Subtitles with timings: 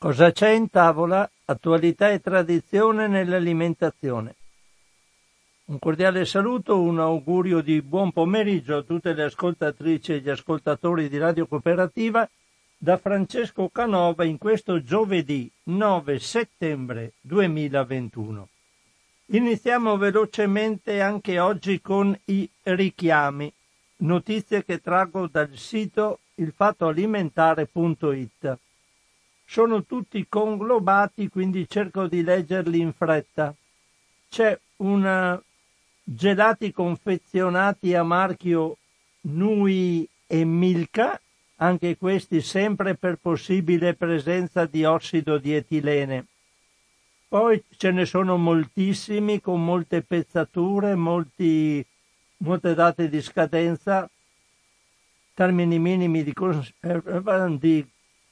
[0.00, 1.28] Cosa c'è in tavola?
[1.46, 4.36] Attualità e tradizione nell'alimentazione.
[5.64, 11.08] Un cordiale saluto, un augurio di buon pomeriggio a tutte le ascoltatrici e gli ascoltatori
[11.08, 12.30] di Radio Cooperativa
[12.76, 18.48] da Francesco Canova in questo giovedì 9 settembre 2021.
[19.26, 23.52] Iniziamo velocemente anche oggi con i richiami,
[23.96, 28.58] notizie che traggo dal sito ilfattoalimentare.it
[29.50, 33.54] sono tutti conglobati, quindi cerco di leggerli in fretta.
[34.28, 35.42] C'è una
[36.04, 38.76] gelati confezionati a marchio
[39.22, 41.18] Nui e Milka,
[41.56, 46.26] anche questi sempre per possibile presenza di ossido di etilene.
[47.26, 51.84] Poi ce ne sono moltissimi con molte pezzature, molti,
[52.38, 54.08] molte date di scadenza,
[55.32, 56.34] termini minimi di,
[57.58, 57.86] di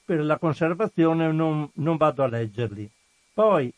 [0.06, 2.88] per la conservazione non, non vado a leggerli.
[3.34, 3.70] Poi,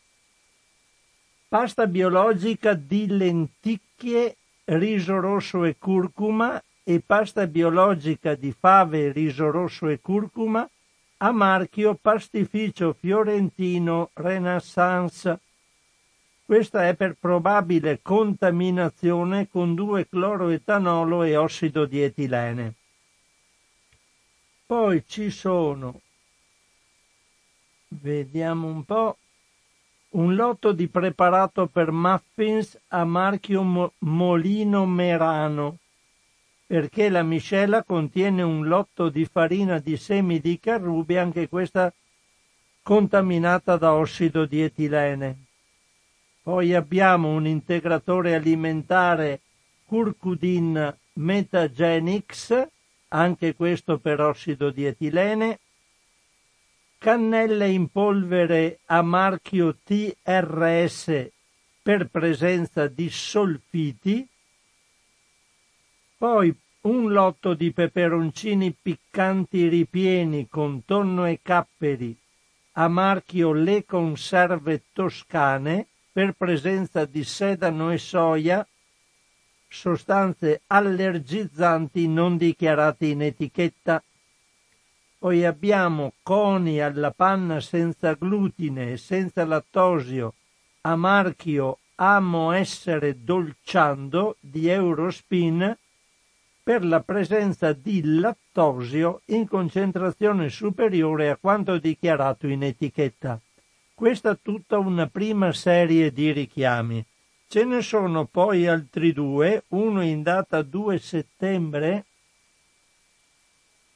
[1.47, 9.87] pasta biologica di lenticchie, riso rosso e curcuma e pasta biologica di fave, riso rosso
[9.87, 10.69] e curcuma
[11.17, 15.39] a marchio Pastificio Fiorentino Renaissance.
[16.45, 22.73] Questa è per probabile contaminazione con 2-cloroetanolo e ossido di etilene.
[24.65, 25.99] Poi ci sono
[27.91, 29.17] Vediamo un po'.
[30.11, 35.77] Un lotto di preparato per muffins a marchio Mo- Molino Merano,
[36.67, 41.91] perché la miscela contiene un lotto di farina di semi di carrubi, anche questa
[42.83, 45.45] contaminata da ossido di etilene.
[46.43, 49.41] Poi abbiamo un integratore alimentare
[49.85, 52.67] Curcudin Metagenix,
[53.09, 55.59] anche questo per ossido di etilene,
[56.99, 61.29] cannelle in polvere a marchio TRS
[61.81, 64.27] per presenza di solfiti,
[66.17, 72.15] poi un lotto di peperoncini piccanti ripieni con tonno e capperi
[72.73, 78.65] a marchio Le Conserve Toscane per presenza di sedano e soia,
[79.67, 84.01] sostanze allergizzanti non dichiarate in etichetta
[85.19, 90.33] poi abbiamo coni alla panna senza glutine e senza lattosio
[90.81, 95.77] a marchio Amo essere dolciando di Eurospin
[96.63, 103.37] per la presenza di lattosio in concentrazione superiore a quanto dichiarato in etichetta.
[103.93, 107.03] Questa tutta una prima serie di richiami.
[107.49, 112.05] Ce ne sono poi altri due, uno in data 2 settembre.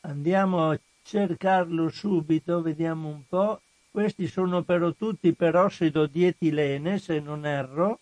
[0.02, 3.62] Andiamo a cercarlo subito, vediamo un po'.
[3.92, 8.00] Questi sono però tutti per ossido di etilene, se non erro.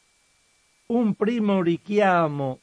[0.87, 2.59] Un primo richiamo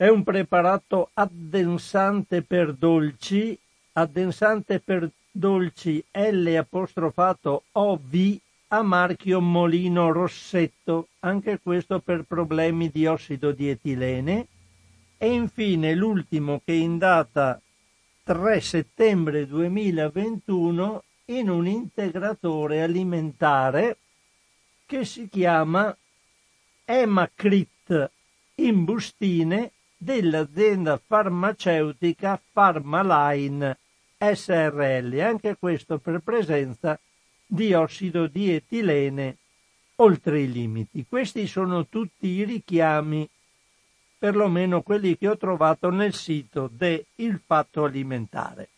[0.00, 3.58] è un preparato addensante per dolci,
[3.92, 8.38] addensante per dolci L apostrofato OV
[8.68, 14.46] a marchio Molino Rossetto, anche questo per problemi di ossido di etilene.
[15.18, 17.60] E infine l'ultimo che in data
[18.30, 23.96] 3 settembre 2021 in un integratore alimentare
[24.86, 25.92] che si chiama
[26.84, 28.10] Emacrit
[28.54, 33.76] in bustine dell'azienda farmaceutica Pharmaline
[34.16, 36.96] SRL, anche questo per presenza
[37.44, 39.38] di ossido di etilene
[39.96, 41.04] oltre i limiti.
[41.04, 43.28] Questi sono tutti i richiami
[44.20, 48.68] perlomeno quelli che ho trovato nel sito de Il Fatto Alimentare.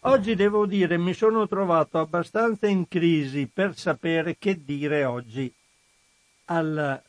[0.00, 5.52] Oggi devo dire mi sono trovato abbastanza in crisi per sapere che dire oggi
[6.46, 7.02] al,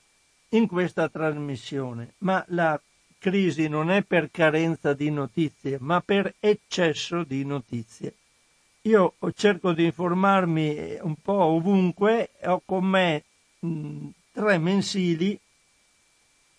[0.50, 2.78] in questa trasmissione, ma la
[3.18, 8.14] crisi non è per carenza di notizie, ma per eccesso di notizie.
[8.82, 13.24] Io cerco di informarmi un po' ovunque, ho con me
[13.60, 15.40] mh, tre mensili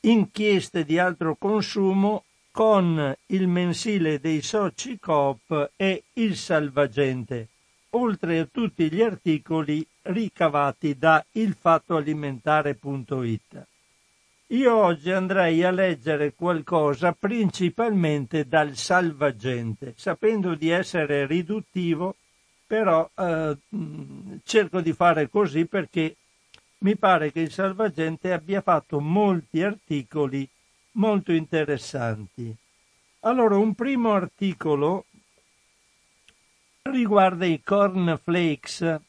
[0.00, 7.48] inchieste di altro consumo con il mensile dei soci Coop e il salvagente,
[7.90, 13.66] oltre a tutti gli articoli ricavati da ilfattoalimentare.it.
[14.50, 22.16] Io oggi andrei a leggere qualcosa principalmente dal salvagente, sapendo di essere riduttivo,
[22.66, 23.58] però eh,
[24.44, 26.16] cerco di fare così perché
[26.78, 30.48] mi pare che il Salvagente abbia fatto molti articoli
[30.92, 32.54] molto interessanti.
[33.20, 35.06] Allora, un primo articolo
[36.82, 39.00] riguarda i cornflakes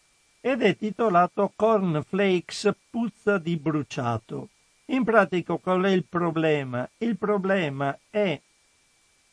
[0.42, 4.50] ed è titolato Cornflakes puzza di bruciato.
[4.86, 6.90] In pratica qual è il problema?
[6.98, 8.40] Il problema è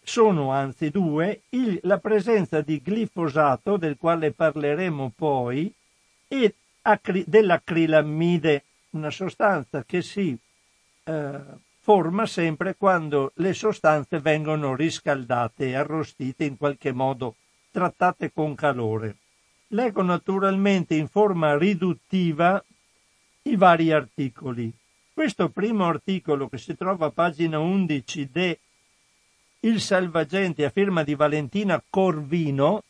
[0.02, 5.72] sono anzi due, il, la presenza di glifosato, del quale parleremo poi,
[6.28, 6.54] e
[6.86, 10.36] acri, dell'acrilammide, una sostanza che si
[11.04, 11.40] eh,
[11.80, 17.36] forma sempre quando le sostanze vengono riscaldate arrostite in qualche modo,
[17.70, 19.16] trattate con calore.
[19.68, 22.62] Leggo naturalmente in forma riduttiva
[23.42, 24.72] i vari articoli.
[25.12, 28.58] Questo primo articolo che si trova a pagina 11 de
[29.60, 32.82] Il Salvagente a firma di Valentina Corvino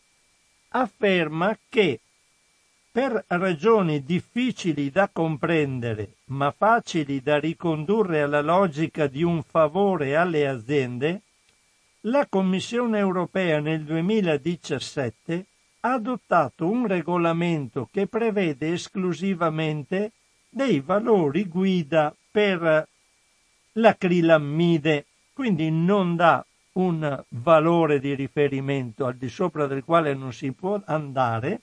[0.68, 2.00] afferma che
[2.96, 10.48] per ragioni difficili da comprendere, ma facili da ricondurre alla logica di un favore alle
[10.48, 11.20] aziende,
[12.04, 15.44] la Commissione europea nel 2017
[15.80, 20.12] ha adottato un regolamento che prevede esclusivamente
[20.48, 22.88] dei valori guida per
[23.72, 25.04] l'acrilammide,
[25.34, 26.42] quindi non dà
[26.72, 31.60] un valore di riferimento al di sopra del quale non si può andare,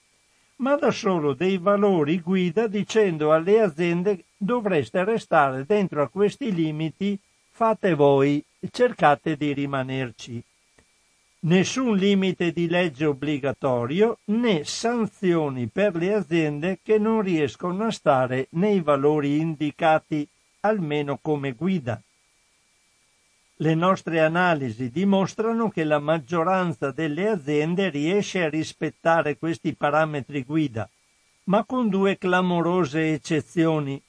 [0.58, 7.20] ma dà solo dei valori guida dicendo alle aziende dovreste restare dentro a questi limiti,
[7.50, 10.44] fate voi, cercate di rimanerci.
[11.46, 18.48] Nessun limite di legge obbligatorio né sanzioni per le aziende che non riescono a stare
[18.52, 20.26] nei valori indicati
[20.62, 22.02] almeno come guida.
[23.64, 30.90] Le nostre analisi dimostrano che la maggioranza delle aziende riesce a rispettare questi parametri guida,
[31.46, 34.02] ma con due clamorose eccezioni.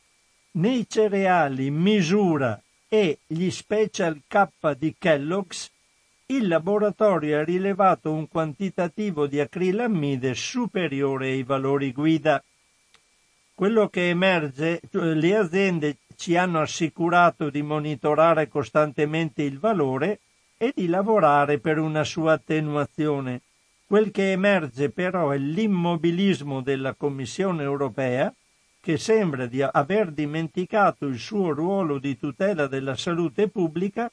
[0.55, 5.71] Nei cereali misura e gli Special K di Kellogg's,
[6.27, 12.43] il laboratorio ha rilevato un quantitativo di acrilammide superiore ai valori guida.
[13.55, 20.21] Quello che emerge, cioè le aziende ci hanno assicurato di monitorare costantemente il valore
[20.57, 23.43] e di lavorare per una sua attenuazione.
[23.87, 28.33] Quel che emerge però è l'immobilismo della Commissione europea,
[28.81, 34.11] che sembra di aver dimenticato il suo ruolo di tutela della salute pubblica,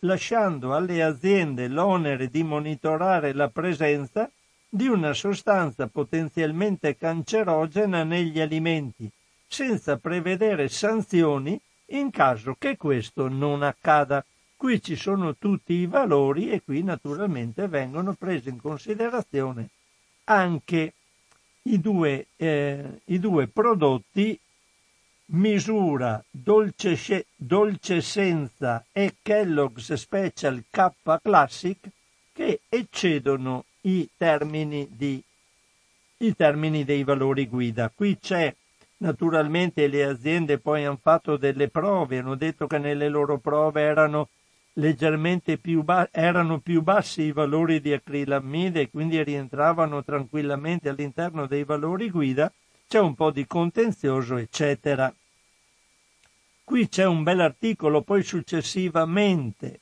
[0.00, 4.30] lasciando alle aziende l'onere di monitorare la presenza
[4.68, 9.10] di una sostanza potenzialmente cancerogena negli alimenti,
[9.54, 11.56] senza prevedere sanzioni
[11.90, 14.24] in caso che questo non accada.
[14.56, 19.68] Qui ci sono tutti i valori e qui naturalmente vengono presi in considerazione
[20.24, 20.92] anche
[21.62, 24.36] i due, eh, i due prodotti
[25.26, 30.90] misura dolce, senza e Kellogg's Special K
[31.22, 31.78] Classic
[32.32, 35.22] che eccedono i termini, di,
[36.16, 37.88] i termini dei valori guida.
[37.94, 38.52] Qui c'è
[39.04, 44.30] Naturalmente le aziende poi hanno fatto delle prove, hanno detto che nelle loro prove erano
[44.74, 51.46] leggermente più, ba- erano più bassi i valori di acrilammide e quindi rientravano tranquillamente all'interno
[51.46, 52.50] dei valori guida,
[52.88, 55.14] c'è un po' di contenzioso, eccetera.
[56.64, 59.80] Qui c'è un bel articolo, poi successivamente,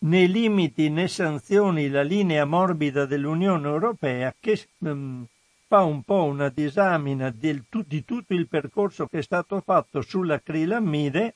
[0.00, 5.26] nei limiti né sanzioni la linea morbida dell'Unione Europea che um,
[5.70, 11.34] fa un po' una disamina di, di tutto il percorso che è stato fatto sull'acrilammide,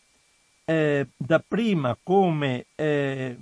[0.64, 3.36] eh, dapprima come eh,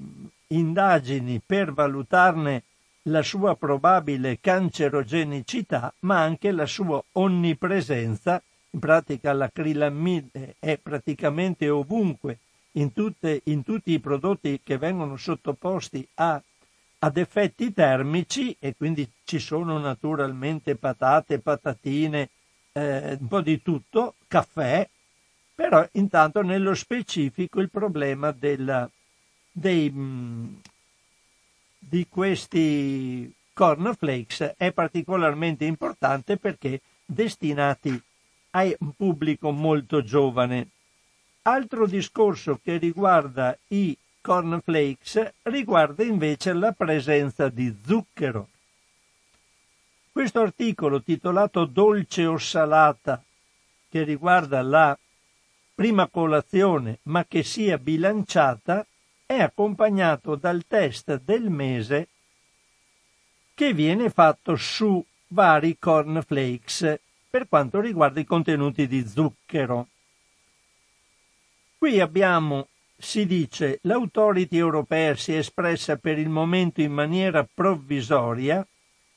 [0.49, 2.64] indagini per valutarne
[3.05, 8.43] la sua probabile cancerogenicità, ma anche la sua onnipresenza.
[8.73, 12.37] In pratica l'acrilammide è praticamente ovunque
[12.73, 16.38] in, tutte, in tutti i prodotti che vengono sottoposti a
[17.04, 22.28] ad effetti termici e quindi ci sono naturalmente patate, patatine,
[22.73, 24.88] eh, un po' di tutto, caffè,
[25.54, 28.88] però intanto nello specifico il problema della,
[29.50, 30.54] dei, mm,
[31.78, 38.00] di questi cornflakes è particolarmente importante perché destinati
[38.50, 40.68] a un pubblico molto giovane.
[41.42, 48.49] Altro discorso che riguarda i cornflakes riguarda invece la presenza di zucchero.
[50.11, 53.23] Questo articolo titolato Dolce o salata,
[53.91, 54.97] che riguarda la
[55.75, 58.87] prima colazione ma che sia bilanciata,
[59.26, 62.09] è accompagnato dal test del mese
[63.55, 66.99] che viene fatto su vari cornflakes
[67.29, 69.88] per quanto riguarda i contenuti di zucchero.
[71.79, 72.69] Qui abbiamo
[73.02, 78.64] si dice l'autority europea si è espressa per il momento in maniera provvisoria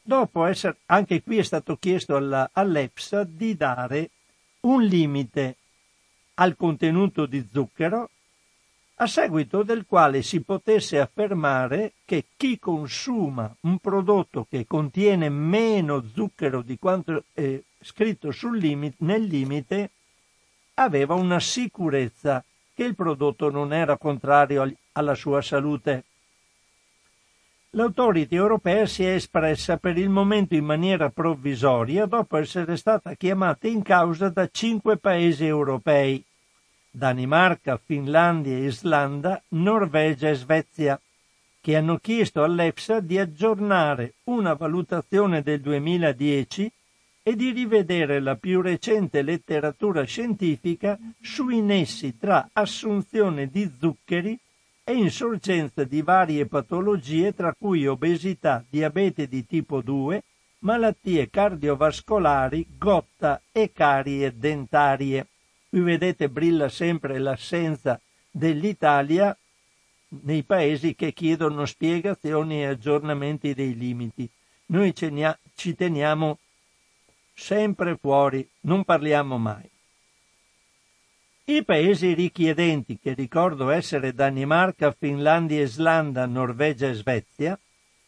[0.01, 4.09] dopo essere, anche qui è stato chiesto alla, all'EPSA di dare
[4.61, 5.57] un limite
[6.35, 8.09] al contenuto di zucchero
[8.95, 16.03] a seguito del quale si potesse affermare che chi consuma un prodotto che contiene meno
[16.11, 19.91] zucchero di quanto è scritto limite, nel limite
[20.75, 22.43] aveva una sicurezza
[22.75, 26.03] che il prodotto non era contrario alla sua salute.
[27.71, 33.67] L'autority europea si è espressa per il momento in maniera provvisoria dopo essere stata chiamata
[33.67, 36.23] in causa da cinque paesi europei
[36.89, 40.99] Danimarca, Finlandia, Islanda, Norvegia e Svezia,
[41.59, 46.71] che hanno chiesto all'EFSA di aggiornare una valutazione del 2010
[47.27, 54.37] e di rivedere la più recente letteratura scientifica sui nessi tra assunzione di zuccheri
[54.83, 60.21] e insorgenza di varie patologie tra cui obesità, diabete di tipo 2,
[60.59, 65.25] malattie cardiovascolari, gotta e carie dentarie.
[65.67, 69.35] Qui vedete brilla sempre l'assenza dell'Italia
[70.09, 74.29] nei paesi che chiedono spiegazioni e aggiornamenti dei limiti.
[74.67, 76.37] Noi ci teniamo
[77.35, 79.69] sempre fuori, non parliamo mai.
[81.47, 87.59] I paesi richiedenti, che ricordo essere Danimarca, Finlandia, Islanda, Norvegia e Svezia,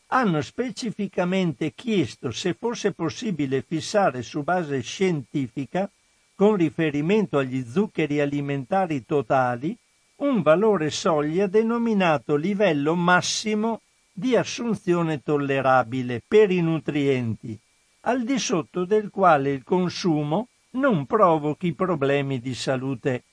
[0.07, 5.87] hanno specificamente chiesto se fosse possibile fissare su base scientifica
[6.33, 9.77] con riferimento agli zuccheri alimentari totali,
[10.17, 13.81] un valore soglia denominato livello massimo
[14.11, 17.59] di assunzione tollerabile per i nutrienti,
[18.07, 23.23] al di sotto del quale il consumo non provochi problemi di salute.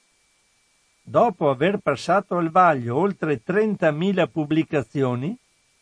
[1.01, 5.37] Dopo aver passato al vaglio oltre 30.000 pubblicazioni,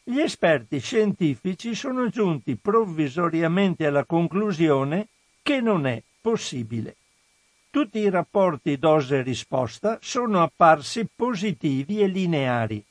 [0.05, 5.09] gli esperti scientifici sono giunti provvisoriamente alla conclusione
[5.41, 6.97] che non è possibile.
[7.71, 12.85] Tutti i rapporti dose-risposta sono apparsi positivi e lineari.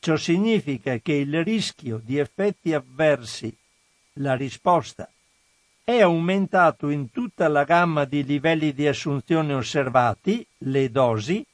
[0.00, 3.56] Ciò significa che il rischio di effetti avversi,
[4.14, 5.08] la risposta,
[5.84, 11.44] è aumentato in tutta la gamma di livelli di assunzione osservati, le dosi,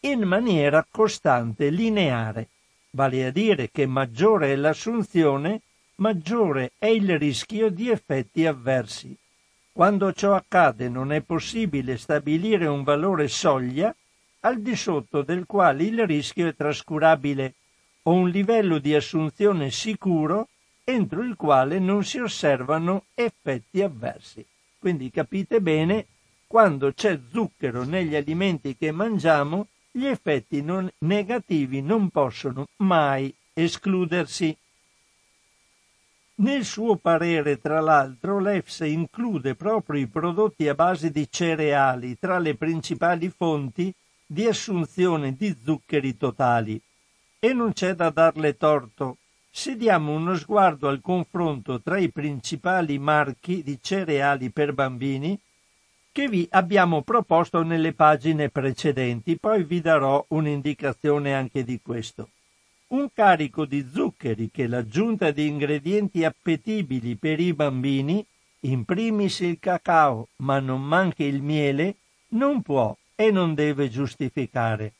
[0.00, 2.48] in maniera costante, lineare,
[2.90, 5.62] vale a dire che maggiore è l'assunzione,
[5.96, 9.16] maggiore è il rischio di effetti avversi.
[9.72, 13.94] Quando ciò accade non è possibile stabilire un valore soglia
[14.40, 17.54] al di sotto del quale il rischio è trascurabile
[18.02, 20.48] o un livello di assunzione sicuro
[20.84, 24.44] entro il quale non si osservano effetti avversi.
[24.78, 26.06] Quindi capite bene,
[26.46, 34.56] quando c'è zucchero negli alimenti che mangiamo, gli effetti non negativi non possono mai escludersi.
[36.36, 42.38] Nel suo parere, tra l'altro, l'EFSA include proprio i prodotti a base di cereali tra
[42.38, 43.92] le principali fonti
[44.24, 46.80] di assunzione di zuccheri totali.
[47.38, 49.18] E non c'è da darle torto.
[49.50, 55.38] Se diamo uno sguardo al confronto tra i principali marchi di cereali per bambini,
[56.12, 62.30] che vi abbiamo proposto nelle pagine precedenti, poi vi darò un'indicazione anche di questo
[62.90, 68.24] un carico di zuccheri che l'aggiunta di ingredienti appetibili per i bambini,
[68.60, 71.96] in primis il cacao, ma non manche il miele,
[72.30, 74.94] non può e non deve giustificare.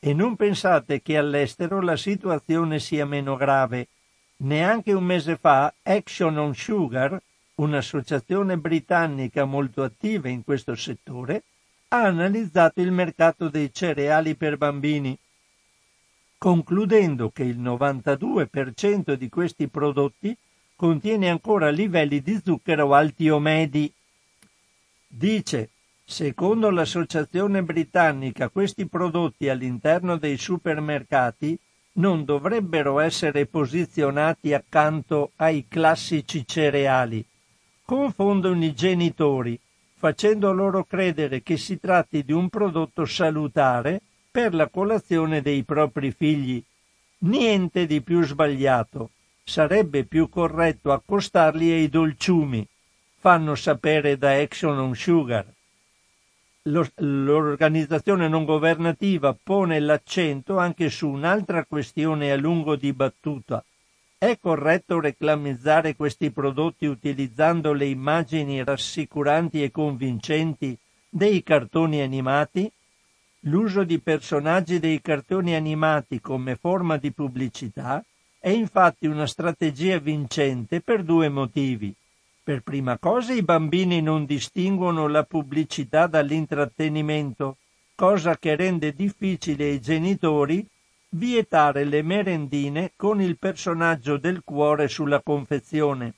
[0.00, 3.88] E non pensate che all'estero la situazione sia meno grave.
[4.38, 7.20] Neanche un mese fa Action on Sugar,
[7.56, 11.42] un'associazione britannica molto attiva in questo settore,
[11.88, 15.18] ha analizzato il mercato dei cereali per bambini
[16.38, 20.34] concludendo che il 92% di questi prodotti
[20.76, 23.92] contiene ancora livelli di zucchero alti o medi.
[25.08, 25.70] Dice,
[26.10, 31.56] secondo l'associazione britannica, questi prodotti all'interno dei supermercati
[31.98, 37.22] non dovrebbero essere posizionati accanto ai classici cereali.
[37.84, 39.60] Confondono i genitori,
[39.96, 44.00] facendo loro credere che si tratti di un prodotto salutare
[44.30, 46.62] per la colazione dei propri figli.
[47.18, 49.10] Niente di più sbagliato.
[49.44, 52.66] Sarebbe più corretto accostarli ai dolciumi.
[53.18, 55.56] Fanno sapere da Action on Sugar.
[56.70, 63.64] L'organizzazione non governativa pone l'accento anche su un'altra questione a lungo dibattuta.
[64.18, 70.76] È corretto reclamizzare questi prodotti utilizzando le immagini rassicuranti e convincenti
[71.08, 72.70] dei cartoni animati?
[73.42, 78.04] L'uso di personaggi dei cartoni animati come forma di pubblicità
[78.40, 81.94] È infatti una strategia vincente per due motivi.
[82.48, 87.58] Per prima cosa i bambini non distinguono la pubblicità dall'intrattenimento,
[87.94, 90.66] cosa che rende difficile ai genitori
[91.10, 96.14] vietare le merendine con il personaggio del cuore sulla confezione.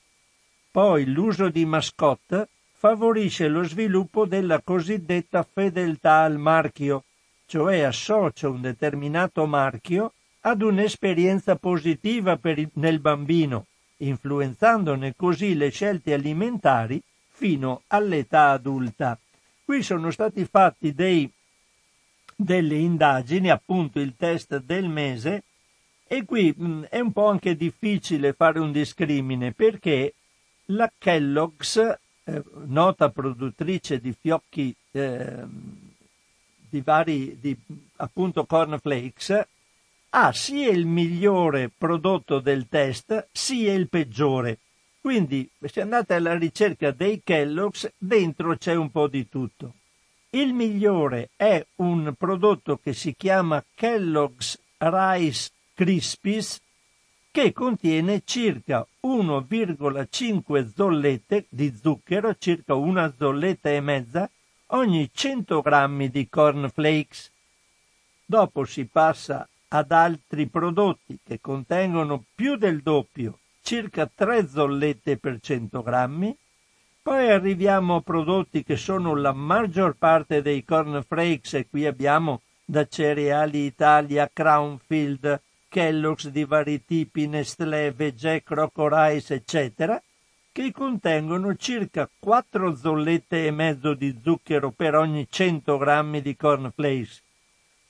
[0.71, 2.47] Poi l'uso di mascotte
[2.77, 7.03] favorisce lo sviluppo della cosiddetta fedeltà al marchio,
[7.45, 13.65] cioè associa un determinato marchio ad un'esperienza positiva il, nel bambino,
[14.05, 19.17] influenzandone così le scelte alimentari fino all'età adulta.
[19.63, 21.29] Qui sono stati fatti dei,
[22.35, 25.43] delle indagini, appunto il test del mese,
[26.07, 30.13] e qui mh, è un po' anche difficile fare un discrimine perché
[30.65, 31.77] la Kellogg's,
[32.23, 35.45] eh, nota produttrice di fiocchi eh,
[36.69, 37.57] di vari, di,
[37.97, 39.45] appunto cornflakes,
[40.13, 44.59] ha sia il migliore prodotto del test sia il peggiore.
[44.99, 49.73] Quindi se andate alla ricerca dei Kellogg's, dentro c'è un po' di tutto.
[50.31, 56.61] Il migliore è un prodotto che si chiama Kellogg's Rice Krispies
[57.31, 64.29] che contiene circa 1,5 zollette di zucchero, circa una zolletta e mezza,
[64.67, 67.31] ogni 100 grammi di cornflakes.
[68.25, 75.39] Dopo si passa ad altri prodotti che contengono più del doppio, circa 3 zollette per
[75.39, 76.35] 100 grammi,
[77.01, 82.85] poi arriviamo a prodotti che sono la maggior parte dei cornflakes e qui abbiamo da
[82.85, 90.01] Cereali Italia, Crownfield, Kellogg's di vari tipi, Nestlé, Vegè, Croco Rice, eccetera,
[90.51, 97.21] che contengono circa 4 zollette e mezzo di zucchero per ogni 100 grammi di cornflakes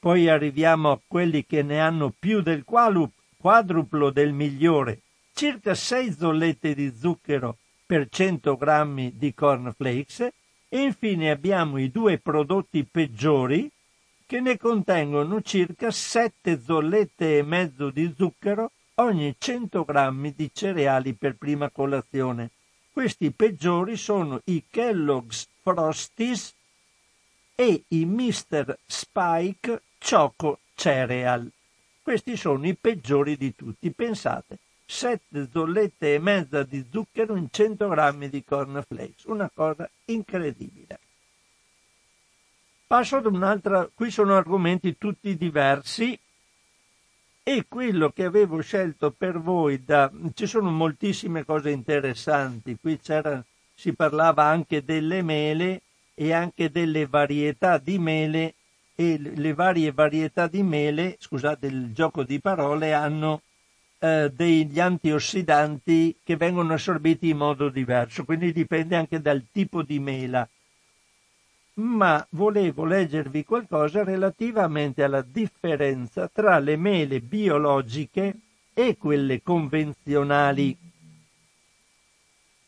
[0.02, 6.74] poi arriviamo a quelli che ne hanno più del quadruplo del migliore, circa 6 zollette
[6.74, 10.22] di zucchero per 100 grammi di cornflakes
[10.70, 13.70] e infine abbiamo i due prodotti peggiori
[14.26, 21.14] che ne contengono circa 7 zollette e mezzo di zucchero ogni 100 grammi di cereali
[21.14, 22.50] per prima colazione.
[22.92, 26.56] Questi peggiori sono i Kellogg's Frosties
[27.54, 28.76] e i Mr.
[28.88, 31.50] Spike Choco Cereal.
[32.02, 33.92] Questi sono i peggiori di tutti.
[33.92, 39.26] Pensate, 7 zollette e mezza di zucchero in 100 grammi di cornflakes.
[39.26, 41.00] Una cosa incredibile.
[42.88, 46.20] Passo ad un'altra, qui sono argomenti tutti diversi
[47.44, 53.42] e quello che avevo scelto per voi da, ci sono moltissime cose interessanti, qui c'era,
[53.74, 55.82] si parlava anche delle mele
[56.14, 58.56] e anche delle varietà di mele
[59.02, 63.42] e le varie varietà di mele, scusate il gioco di parole, hanno
[63.98, 70.00] eh, degli antiossidanti che vengono assorbiti in modo diverso, quindi dipende anche dal tipo di
[70.00, 70.48] mela.
[71.74, 78.36] Ma volevo leggervi qualcosa relativamente alla differenza tra le mele biologiche
[78.74, 80.78] e quelle convenzionali.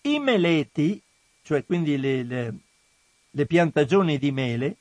[0.02, 1.00] I meleti,
[1.44, 2.54] cioè quindi le, le,
[3.30, 4.78] le piantagioni di mele,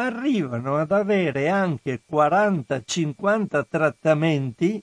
[0.00, 4.82] arrivano ad avere anche 40-50 trattamenti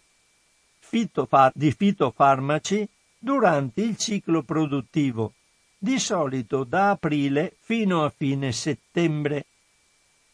[0.80, 5.34] fitofar- di fitofarmaci durante il ciclo produttivo,
[5.78, 9.46] di solito da aprile fino a fine settembre,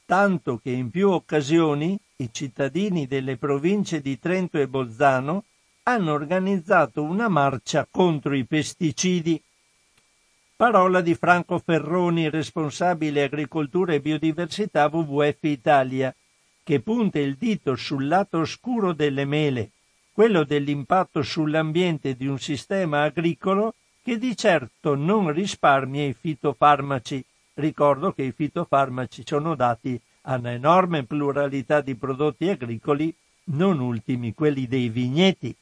[0.05, 5.45] tanto che in più occasioni i cittadini delle province di Trento e Bolzano
[5.83, 9.41] hanno organizzato una marcia contro i pesticidi
[10.55, 16.15] Parola di Franco Ferroni, responsabile agricoltura e biodiversità WWF Italia,
[16.63, 19.71] che punta il dito sul lato oscuro delle mele,
[20.13, 27.25] quello dell'impatto sull'ambiente di un sistema agricolo che di certo non risparmia i fitofarmaci.
[27.55, 33.13] Ricordo che i fitofarmaci sono dati a un'enorme pluralità di prodotti agricoli,
[33.45, 35.55] non ultimi quelli dei vigneti.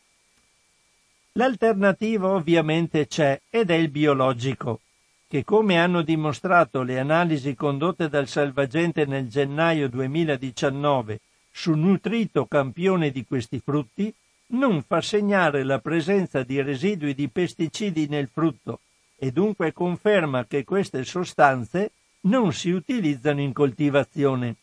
[1.36, 4.82] L'alternativa ovviamente c'è ed è il biologico
[5.30, 13.12] che come hanno dimostrato le analisi condotte dal Salvagente nel gennaio 2019 su nutrito campione
[13.12, 14.13] di questi frutti,
[14.48, 18.82] non fa segnare la presenza di residui di pesticidi nel frutto
[19.15, 21.91] e dunque conferma che queste sostanze
[22.22, 24.56] non si utilizzano in coltivazione.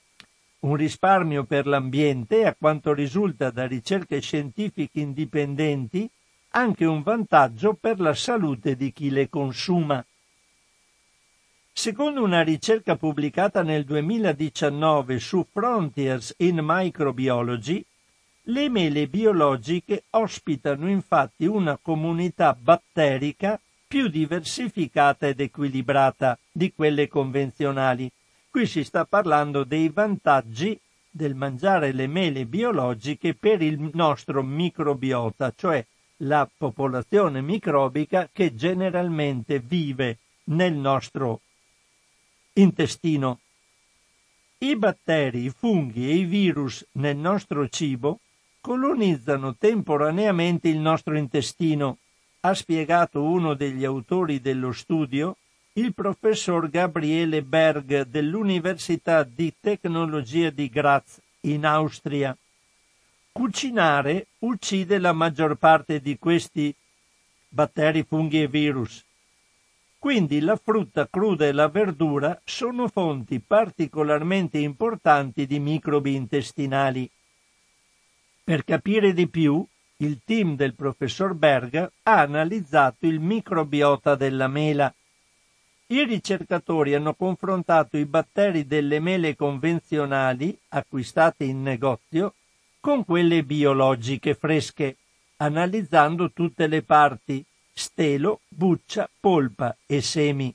[0.60, 6.10] Un risparmio per l'ambiente a quanto risulta da ricerche scientifiche indipendenti,
[6.50, 10.04] anche un vantaggio per la salute di chi le consuma.
[11.72, 17.84] Secondo una ricerca pubblicata nel 2019 su Frontiers in Microbiology,
[18.48, 28.10] Le mele biologiche ospitano infatti una comunità batterica più diversificata ed equilibrata di quelle convenzionali.
[28.48, 30.80] Qui si sta parlando dei vantaggi
[31.10, 35.84] del mangiare le mele biologiche per il nostro microbiota, cioè
[36.18, 41.40] la popolazione microbica che generalmente vive nel nostro
[42.54, 43.40] intestino.
[44.58, 48.20] I batteri, i funghi e i virus nel nostro cibo
[48.60, 51.98] colonizzano temporaneamente il nostro intestino,
[52.40, 55.36] ha spiegato uno degli autori dello studio,
[55.74, 62.36] il professor Gabriele Berg dell'Università di Tecnologia di Graz in Austria.
[63.38, 66.74] Cucinare uccide la maggior parte di questi
[67.48, 69.04] batteri, funghi e virus.
[69.96, 77.08] Quindi la frutta cruda e la verdura sono fonti particolarmente importanti di microbi intestinali.
[78.42, 79.64] Per capire di più,
[79.98, 84.92] il team del professor Berger ha analizzato il microbiota della mela.
[85.86, 92.32] I ricercatori hanno confrontato i batteri delle mele convenzionali acquistate in negozio
[92.80, 94.96] con quelle biologiche fresche,
[95.36, 100.54] analizzando tutte le parti, stelo, buccia, polpa e semi.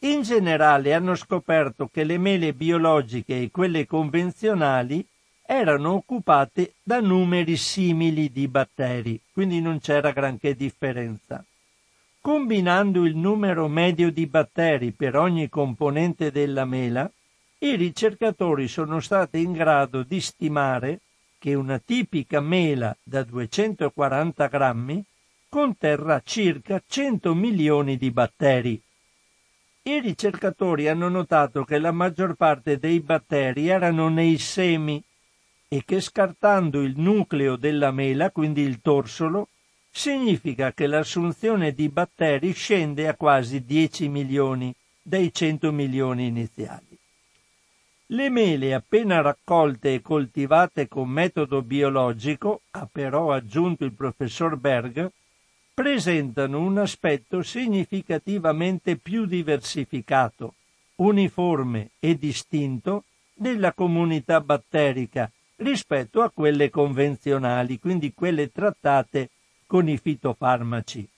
[0.00, 5.06] In generale hanno scoperto che le mele biologiche e quelle convenzionali
[5.44, 11.44] erano occupate da numeri simili di batteri, quindi non c'era granché differenza.
[12.20, 17.10] Combinando il numero medio di batteri per ogni componente della mela,
[17.58, 21.00] i ricercatori sono stati in grado di stimare
[21.42, 25.04] che una tipica mela da 240 grammi
[25.48, 28.80] conterrà circa 100 milioni di batteri.
[29.82, 35.02] I ricercatori hanno notato che la maggior parte dei batteri erano nei semi
[35.66, 39.48] e che scartando il nucleo della mela, quindi il torsolo,
[39.90, 46.91] significa che l'assunzione di batteri scende a quasi 10 milioni dai 100 milioni iniziali.
[48.12, 55.10] Le mele appena raccolte e coltivate con metodo biologico, ha però aggiunto il professor Berg,
[55.72, 60.56] presentano un aspetto significativamente più diversificato,
[60.96, 69.30] uniforme e distinto della comunità batterica rispetto a quelle convenzionali, quindi quelle trattate
[69.66, 71.08] con i fitofarmaci.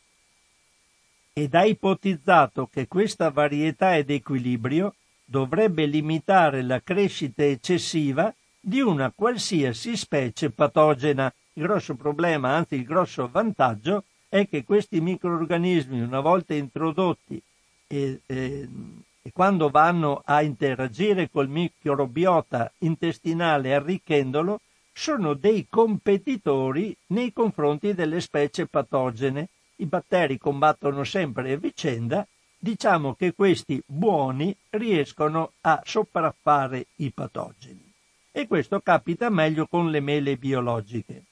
[1.33, 9.13] Ed ha ipotizzato che questa varietà ed equilibrio dovrebbe limitare la crescita eccessiva di una
[9.15, 11.33] qualsiasi specie patogena.
[11.55, 17.41] Il grosso problema, anzi il grosso vantaggio, è che questi microorganismi, una volta introdotti
[17.87, 18.69] e, e
[19.27, 24.61] e quando vanno a interagire col microbiota intestinale arricchendolo,
[24.93, 29.49] sono dei competitori nei confronti delle specie patogene.
[29.77, 32.27] I batteri combattono sempre a vicenda,
[32.64, 37.92] diciamo che questi buoni riescono a sopraffare i patogeni.
[38.33, 41.24] E questo capita meglio con le mele biologiche.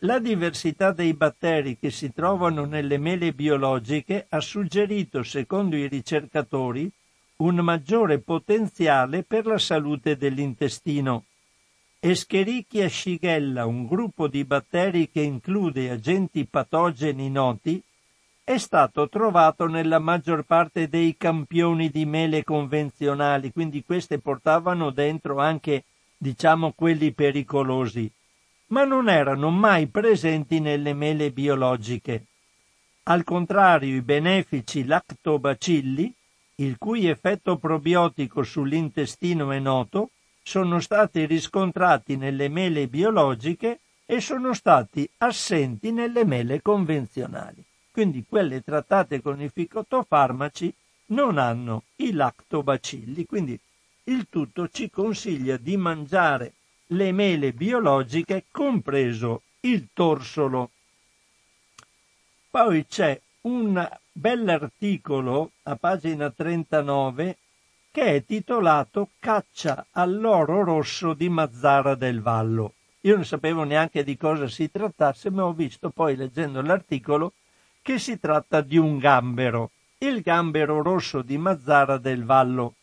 [0.00, 6.88] La diversità dei batteri che si trovano nelle mele biologiche ha suggerito, secondo i ricercatori,
[7.38, 11.24] un maggiore potenziale per la salute dell'intestino.
[11.98, 17.82] Escherichia shigella, un gruppo di batteri che include agenti patogeni noti,
[18.44, 25.38] è stato trovato nella maggior parte dei campioni di mele convenzionali, quindi queste portavano dentro
[25.38, 25.84] anche,
[26.16, 28.10] diciamo, quelli pericolosi
[28.72, 32.24] ma non erano mai presenti nelle mele biologiche.
[33.04, 36.12] Al contrario, i benefici lactobacilli,
[36.56, 40.10] il cui effetto probiotico sull'intestino è noto,
[40.42, 47.62] sono stati riscontrati nelle mele biologiche e sono stati assenti nelle mele convenzionali.
[47.92, 50.74] Quindi quelle trattate con i fitofarmaci
[51.08, 53.58] non hanno i lactobacilli, quindi
[54.04, 56.54] il tutto ci consiglia di mangiare
[56.86, 60.70] le mele biologiche, compreso il torsolo.
[62.50, 67.36] Poi c'è un bell'articolo a pagina 39
[67.90, 72.72] che è titolato Caccia all'oro rosso di Mazzara del Vallo.
[73.00, 77.34] Io non sapevo neanche di cosa si trattasse, ma ho visto poi leggendo l'articolo
[77.82, 82.74] che si tratta di un gambero, il gambero rosso di Mazzara del Vallo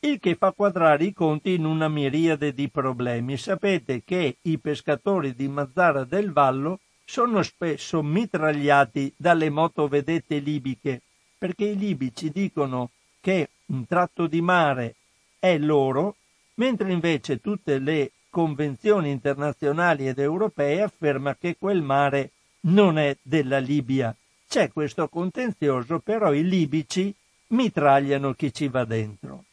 [0.00, 3.36] il che fa quadrare i conti in una miriade di problemi.
[3.36, 11.02] Sapete che i pescatori di Mazzara del Vallo sono spesso mitragliati dalle motovedette libiche,
[11.38, 14.96] perché i libici dicono che un tratto di mare
[15.38, 16.16] è loro,
[16.54, 23.58] mentre invece tutte le convenzioni internazionali ed europee afferma che quel mare non è della
[23.58, 24.14] Libia.
[24.48, 27.14] C'è questo contenzioso, però i libici
[27.48, 29.44] mitragliano chi ci va dentro.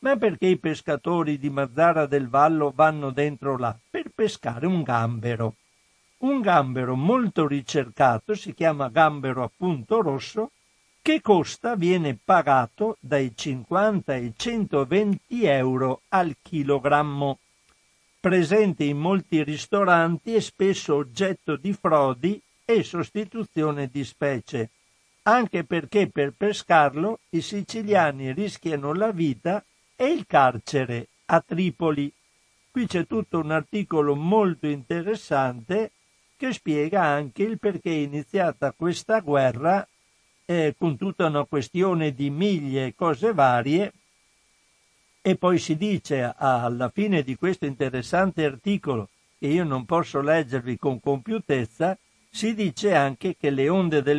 [0.00, 3.76] Ma perché i pescatori di Mazzara del Vallo vanno dentro là?
[3.90, 5.54] Per pescare un gambero.
[6.18, 10.50] Un gambero molto ricercato, si chiama gambero appunto rosso,
[11.00, 17.38] che costa, viene pagato dai 50 ai 120 euro al chilogrammo.
[18.20, 24.68] Presente in molti ristoranti e spesso oggetto di frodi e sostituzione di specie,
[25.22, 29.64] anche perché per pescarlo i siciliani rischiano la vita
[29.96, 32.12] e il carcere a Tripoli.
[32.70, 35.92] Qui c'è tutto un articolo molto interessante
[36.36, 39.88] che spiega anche il perché è iniziata questa guerra
[40.44, 43.92] eh, con tutta una questione di miglia e cose varie
[45.22, 50.76] e poi si dice alla fine di questo interessante articolo che io non posso leggervi
[50.76, 51.96] con compiutezza,
[52.30, 53.68] si dice anche che le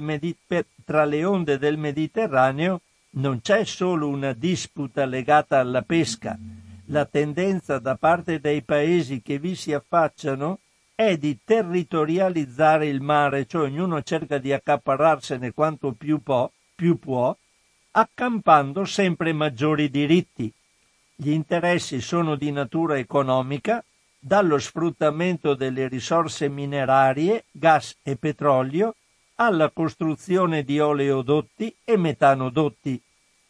[0.02, 6.38] Medit- tra le onde del Mediterraneo non c'è solo una disputa legata alla pesca,
[6.86, 10.60] la tendenza da parte dei paesi che vi si affacciano
[10.96, 17.36] è di territorializzare il mare, cioè ognuno cerca di accaparrarsene quanto più può, più può
[17.92, 20.52] accampando sempre maggiori diritti.
[21.16, 23.84] Gli interessi sono di natura economica,
[24.20, 28.96] dallo sfruttamento delle risorse minerarie, gas e petrolio,
[29.36, 33.02] alla costruzione di oleodotti e metanodotti.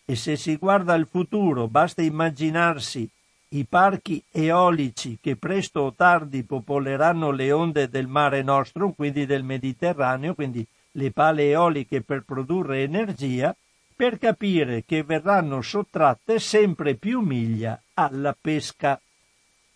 [0.06, 3.10] E se si guarda al futuro, basta immaginarsi
[3.50, 9.44] i parchi eolici che presto o tardi popoleranno le onde del Mare Nostrum, quindi del
[9.44, 13.56] Mediterraneo, quindi le pale eoliche per produrre energia,
[13.96, 19.00] per capire che verranno sottratte sempre più miglia alla pesca,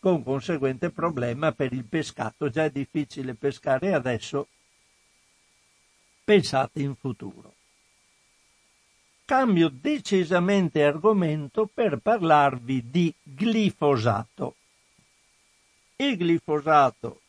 [0.04, 2.50] con conseguente problema per il pescato.
[2.50, 4.48] Già è difficile pescare adesso,
[6.26, 7.54] pensate in futuro
[9.26, 14.56] cambio decisamente argomento per parlarvi di glifosato.
[15.96, 17.22] Il glifosato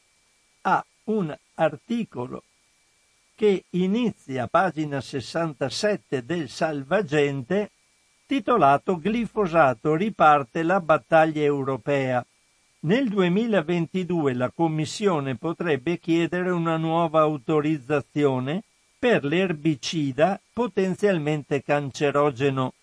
[0.63, 2.43] ha un articolo
[3.37, 7.71] che inizia pagina 67 del Salvagente
[8.27, 12.25] titolato Glifosato riparte la battaglia europea.
[12.85, 18.63] Nel 2022 la Commissione potrebbe chiedere una nuova autorizzazione
[18.99, 22.75] per l'erbicida potenzialmente cancerogeno.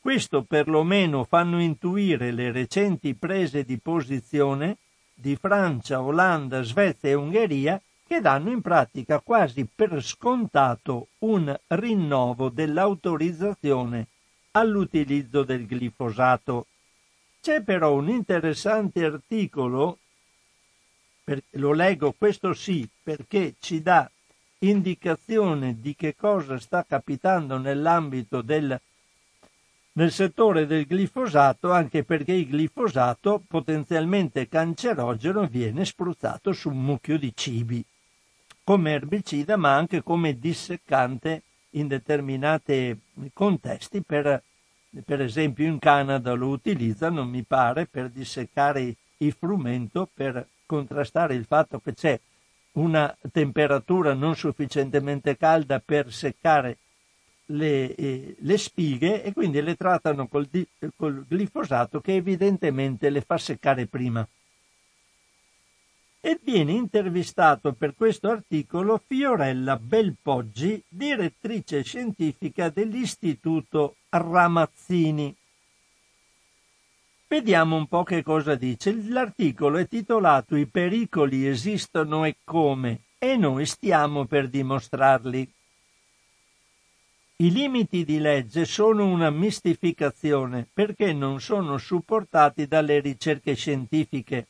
[0.00, 4.76] Questo perlomeno fanno intuire le recenti prese di posizione
[5.14, 12.50] di Francia, Olanda, Svezia e Ungheria che danno in pratica quasi per scontato un rinnovo
[12.50, 14.08] dell'autorizzazione
[14.50, 16.66] all'utilizzo del glifosato.
[17.46, 19.98] C'è però un interessante articolo,
[21.50, 24.10] lo leggo questo sì perché ci dà
[24.58, 28.76] indicazione di che cosa sta capitando nell'ambito del
[29.92, 37.16] nel settore del glifosato, anche perché il glifosato potenzialmente cancerogeno viene spruzzato su un mucchio
[37.16, 37.84] di cibi
[38.64, 42.98] come erbicida, ma anche come disseccante in determinati
[43.32, 44.02] contesti.
[44.02, 44.42] Per,
[45.04, 51.44] per esempio in Canada lo utilizzano, mi pare, per disseccare il frumento, per contrastare il
[51.44, 52.18] fatto che c'è
[52.72, 56.78] una temperatura non sufficientemente calda per seccare
[57.46, 63.20] le, eh, le spighe e quindi le trattano col, di, col glifosato che evidentemente le
[63.20, 64.26] fa seccare prima.
[66.20, 75.34] E viene intervistato per questo articolo Fiorella Belpoggi, direttrice scientifica dell'Istituto Ramazzini.
[77.28, 78.94] Vediamo un po' che cosa dice.
[79.08, 85.52] L'articolo è titolato I pericoli esistono e come e noi stiamo per dimostrarli.
[87.38, 94.46] I limiti di legge sono una mistificazione perché non sono supportati dalle ricerche scientifiche.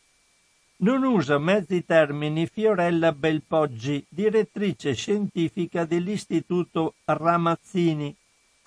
[0.79, 8.15] Non usa mezzi termini Fiorella Belpoggi, direttrice scientifica dell'Istituto Ramazzini,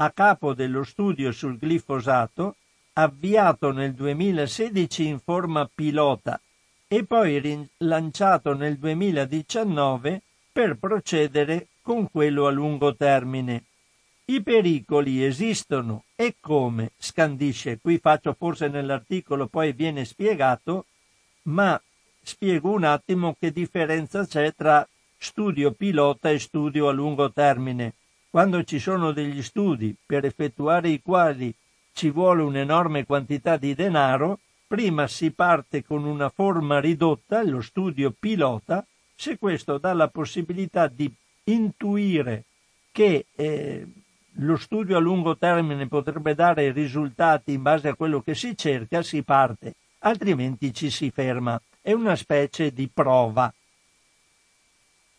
[0.01, 2.55] a capo dello studio sul glifosato,
[2.93, 6.39] avviato nel 2016 in forma pilota
[6.87, 10.21] e poi rilanciato nel 2019
[10.53, 13.63] per procedere con quello a lungo termine.
[14.25, 20.85] I pericoli esistono e come, scandisce, qui faccio forse nell'articolo, poi viene spiegato,
[21.43, 21.79] ma
[22.21, 27.95] spiego un attimo che differenza c'è tra studio pilota e studio a lungo termine.
[28.29, 31.53] Quando ci sono degli studi per effettuare i quali
[31.93, 34.39] ci vuole un'enorme quantità di denaro,
[34.69, 40.85] Prima si parte con una forma ridotta, lo studio pilota, se questo dà la possibilità
[40.85, 41.11] di
[41.45, 42.43] intuire
[42.91, 43.87] che eh,
[44.33, 49.01] lo studio a lungo termine potrebbe dare risultati in base a quello che si cerca,
[49.01, 51.59] si parte, altrimenti ci si ferma.
[51.81, 53.51] È una specie di prova.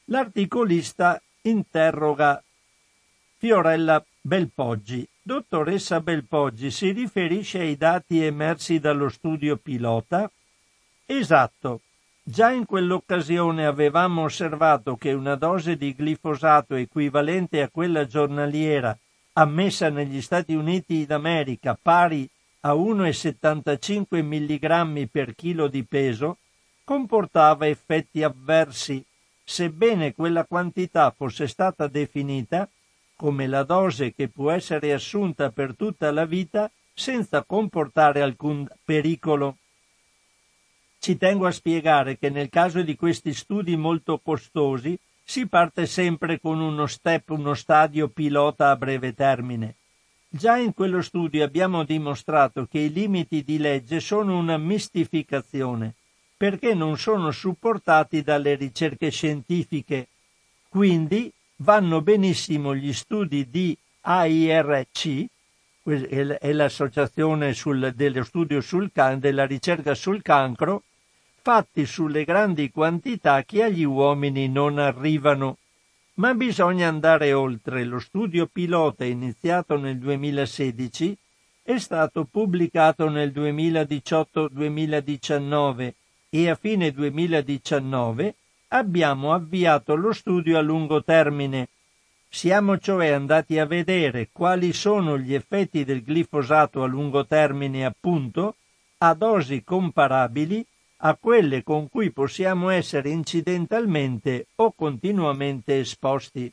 [0.05, 2.41] L'articolista interroga
[3.41, 5.09] Fiorella Belpoggi.
[5.23, 10.31] Dottoressa Belpoggi, si riferisce ai dati emersi dallo studio pilota?
[11.07, 11.81] Esatto.
[12.23, 18.95] Già in quell'occasione avevamo osservato che una dose di glifosato equivalente a quella giornaliera
[19.33, 22.29] ammessa negli Stati Uniti d'America pari
[22.61, 26.37] a 1,75 mg per chilo di peso
[26.85, 29.03] comportava effetti avversi,
[29.43, 32.69] sebbene quella quantità fosse stata definita
[33.21, 39.59] come la dose che può essere assunta per tutta la vita senza comportare alcun pericolo.
[40.99, 46.41] Ci tengo a spiegare che nel caso di questi studi molto costosi si parte sempre
[46.41, 49.75] con uno step, uno stadio pilota a breve termine.
[50.27, 55.93] Già in quello studio abbiamo dimostrato che i limiti di legge sono una mistificazione,
[56.39, 60.09] perché non sono supportati dalle ricerche scientifiche.
[60.71, 61.31] Quindi
[61.63, 65.27] vanno benissimo gli studi di AIRC,
[65.83, 70.83] è l'associazione sul, dello studio sul can, della ricerca sul cancro,
[71.43, 75.57] fatti sulle grandi quantità che agli uomini non arrivano.
[76.15, 77.85] Ma bisogna andare oltre.
[77.85, 81.17] Lo studio pilota iniziato nel 2016
[81.63, 85.93] è stato pubblicato nel 2018-2019
[86.31, 88.35] e a fine 2019
[88.73, 91.69] abbiamo avviato lo studio a lungo termine.
[92.29, 98.55] Siamo cioè andati a vedere quali sono gli effetti del glifosato a lungo termine appunto
[98.99, 100.65] a dosi comparabili
[101.03, 106.53] a quelle con cui possiamo essere incidentalmente o continuamente esposti.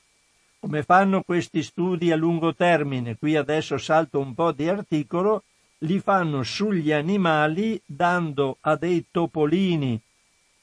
[0.59, 3.15] Come fanno questi studi a lungo termine?
[3.17, 5.43] Qui adesso salto un po' di articolo,
[5.79, 10.01] li fanno sugli animali dando a dei topolini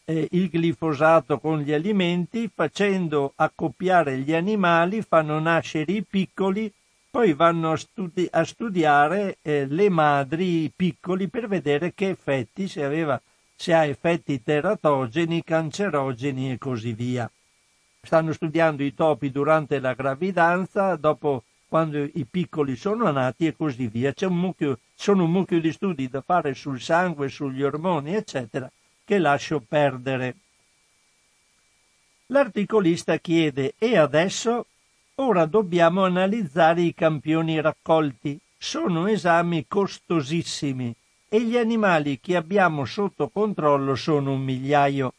[0.05, 6.71] eh, il glifosato con gli alimenti, facendo accoppiare gli animali, fanno nascere i piccoli,
[7.11, 12.85] poi vanno a, studi- a studiare eh, le madri piccoli per vedere che effetti, se,
[12.85, 13.21] aveva,
[13.55, 17.31] se ha effetti teratogeni, cancerogeni e così via.
[18.03, 23.87] Stanno studiando i topi durante la gravidanza, dopo quando i piccoli sono nati e così
[23.87, 24.13] via.
[24.13, 28.71] C'è un mucchio, sono un mucchio di studi da fare sul sangue, sugli ormoni, eccetera
[29.05, 30.37] che lascio perdere.
[32.27, 34.67] L'articolista chiede e adesso?
[35.17, 38.39] Ora dobbiamo analizzare i campioni raccolti.
[38.57, 40.95] Sono esami costosissimi
[41.29, 45.13] e gli animali che abbiamo sotto controllo sono un migliaio.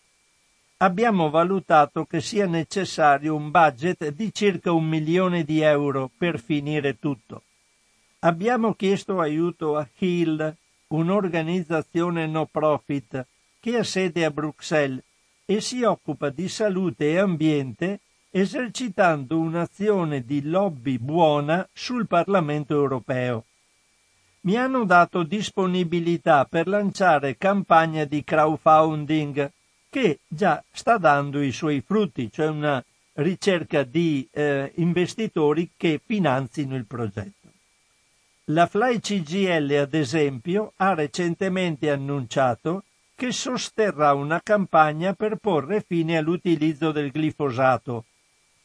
[0.78, 6.98] Abbiamo valutato che sia necessario un budget di circa un milione di euro per finire
[7.00, 7.44] tutto.
[8.20, 10.56] Abbiamo chiesto aiuto a Hill,
[10.88, 13.26] un'organizzazione no profit,
[13.66, 15.02] che ha sede a Bruxelles
[15.44, 18.00] e si occupa di salute e ambiente
[18.30, 23.46] esercitando un'azione di lobby buona sul Parlamento europeo.
[24.42, 29.52] Mi hanno dato disponibilità per lanciare campagna di crowdfunding
[29.90, 36.76] che già sta dando i suoi frutti, cioè una ricerca di eh, investitori che finanzino
[36.76, 37.50] il progetto.
[38.50, 42.84] La Fly CGL, ad esempio, ha recentemente annunciato
[43.16, 48.06] che sosterrà una campagna per porre fine all'utilizzo del glifosato.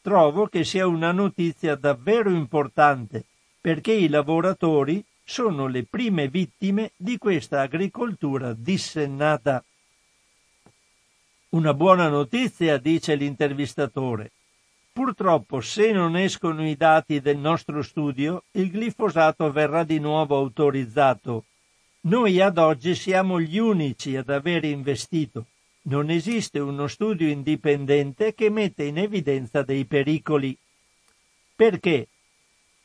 [0.01, 3.23] Trovo che sia una notizia davvero importante
[3.61, 9.63] perché i lavoratori sono le prime vittime di questa agricoltura dissennata.
[11.49, 14.31] Una buona notizia, dice l'intervistatore.
[14.91, 21.45] Purtroppo, se non escono i dati del nostro studio, il glifosato verrà di nuovo autorizzato
[22.03, 25.45] noi ad oggi siamo gli unici ad aver investito.
[25.83, 30.57] Non esiste uno studio indipendente che mette in evidenza dei pericoli.
[31.55, 32.07] Perché?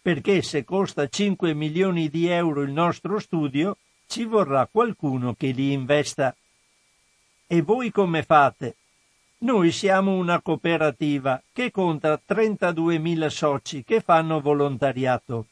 [0.03, 5.72] Perché se costa 5 milioni di euro il nostro studio, ci vorrà qualcuno che li
[5.72, 6.34] investa.
[7.47, 8.76] E voi come fate?
[9.38, 15.47] Noi siamo una cooperativa che conta 32.000 soci che fanno volontariato.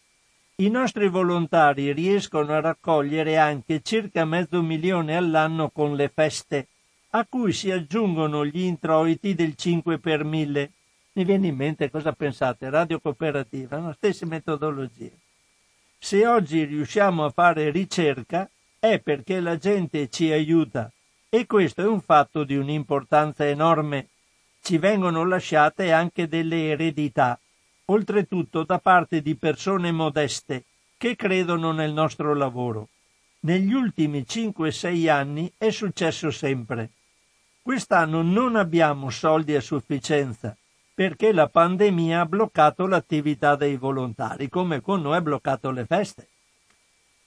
[0.57, 6.68] I nostri volontari riescono a raccogliere anche circa mezzo milione all'anno con le feste,
[7.11, 10.70] a cui si aggiungono gli introiti del 5 per 1000.
[11.14, 12.70] Mi viene in mente cosa pensate?
[12.70, 13.92] Radio cooperativa, no?
[13.94, 15.11] stesse metodologie.
[15.98, 18.48] Se oggi riusciamo a fare ricerca,
[18.78, 20.88] è perché la gente ci aiuta
[21.30, 24.07] e questo è un fatto di un'importanza enorme.
[24.62, 27.40] Ci vengono lasciate anche delle eredità,
[27.87, 30.64] oltretutto da parte di persone modeste
[30.97, 32.89] che credono nel nostro lavoro.
[33.41, 36.91] Negli ultimi 5-6 anni è successo sempre.
[37.61, 40.57] Quest'anno non abbiamo soldi a sufficienza
[40.95, 46.28] perché la pandemia ha bloccato l'attività dei volontari, come con noi ha bloccato le feste.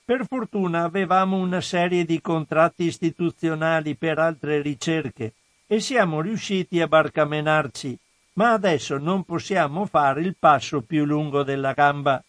[0.06, 5.34] Per fortuna avevamo una serie di contratti istituzionali per altre ricerche
[5.68, 8.00] e siamo riusciti a barcamenarci,
[8.38, 12.24] ma adesso non possiamo fare il passo più lungo della gamba.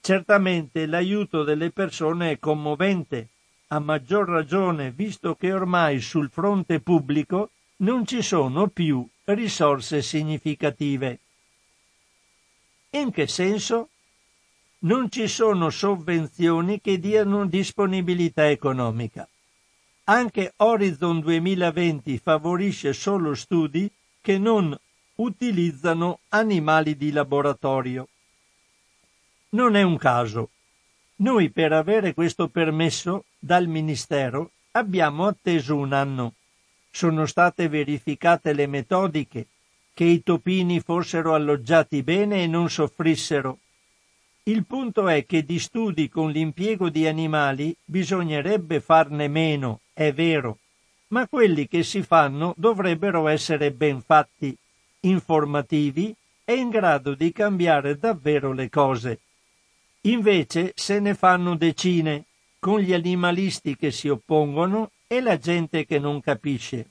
[0.00, 3.28] Certamente l'aiuto delle persone è commovente,
[3.68, 11.20] a maggior ragione visto che ormai sul fronte pubblico non ci sono più risorse significative.
[12.90, 13.88] In che senso?
[14.80, 19.28] Non ci sono sovvenzioni che diano disponibilità economica.
[20.04, 23.88] Anche Horizon 2020 favorisce solo studi
[24.20, 24.76] che non
[25.20, 28.08] utilizzano animali di laboratorio.
[29.50, 30.50] Non è un caso.
[31.16, 36.34] Noi per avere questo permesso dal Ministero abbiamo atteso un anno
[36.90, 39.46] sono state verificate le metodiche,
[39.94, 43.58] che i topini fossero alloggiati bene e non soffrissero.
[44.44, 50.58] Il punto è che di studi con l'impiego di animali bisognerebbe farne meno, è vero,
[51.08, 54.56] ma quelli che si fanno dovrebbero essere ben fatti,
[55.00, 59.20] informativi e in grado di cambiare davvero le cose.
[60.02, 62.24] Invece se ne fanno decine,
[62.58, 66.90] con gli animalisti che si oppongono e la gente che non capisce.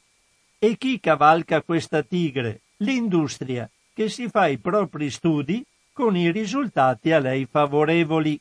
[0.58, 2.62] E chi cavalca questa tigre?
[2.78, 8.40] L'industria, che si fa i propri studi con i risultati a lei favorevoli.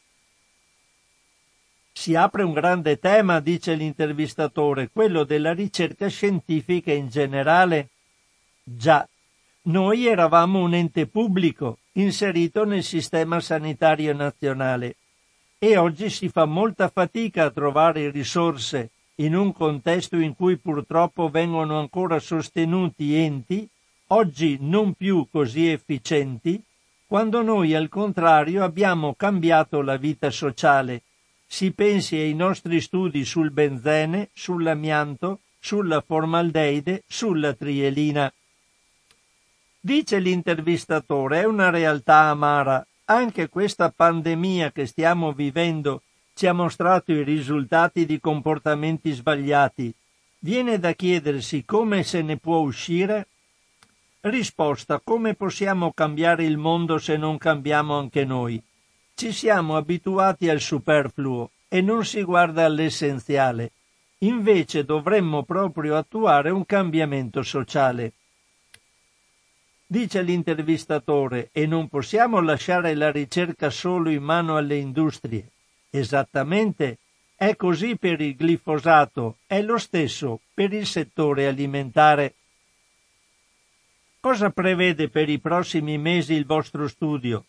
[1.93, 7.89] Si apre un grande tema, dice l'intervistatore, quello della ricerca scientifica in generale.
[8.63, 9.09] Già,
[9.69, 14.97] noi eravamo un ente pubblico inserito nel sistema sanitario nazionale
[15.59, 21.29] e oggi si fa molta fatica a trovare risorse in un contesto in cui purtroppo
[21.29, 23.69] vengono ancora sostenuti enti,
[24.09, 26.63] oggi non più così efficienti,
[27.05, 31.03] quando noi al contrario abbiamo cambiato la vita sociale.
[31.47, 38.33] Si pensi ai nostri studi sul benzene, sull'amianto, sulla formaldeide, sulla trielina.
[39.81, 42.85] Dice l'intervistatore, è una realtà amara.
[43.05, 46.03] Anche questa pandemia che stiamo vivendo
[46.35, 49.95] ci ha mostrato i risultati di comportamenti sbagliati.
[50.41, 53.29] Viene da chiedersi come se ne può uscire?
[54.21, 58.63] Risposta come possiamo cambiare il mondo se non cambiamo anche noi?
[59.15, 63.73] Ci siamo abituati al superfluo e non si guarda all'essenziale.
[64.19, 68.13] Invece dovremmo proprio attuare un cambiamento sociale.
[69.91, 75.49] Dice l'intervistatore, e non possiamo lasciare la ricerca solo in mano alle industrie.
[75.89, 76.99] Esattamente,
[77.35, 82.35] è così per il glifosato, è lo stesso per il settore alimentare.
[84.21, 87.47] Cosa prevede per i prossimi mesi il vostro studio?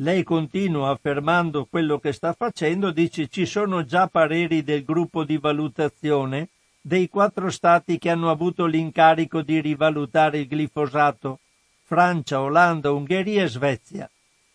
[0.00, 5.38] Lei continua affermando quello che sta facendo, dice ci sono già pareri del gruppo di
[5.38, 6.48] valutazione
[6.88, 11.40] dei quattro stati che hanno avuto l'incarico di rivalutare il glifosato,
[11.84, 14.10] Francia, Olanda, Ungheria e Svezia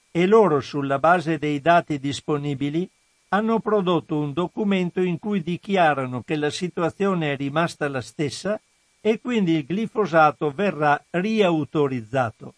[0.09, 2.89] e loro sulla base dei dati disponibili
[3.29, 8.59] hanno prodotto un documento in cui dichiarano che la situazione è rimasta la stessa
[8.99, 12.55] e quindi il glifosato verrà riautorizzato.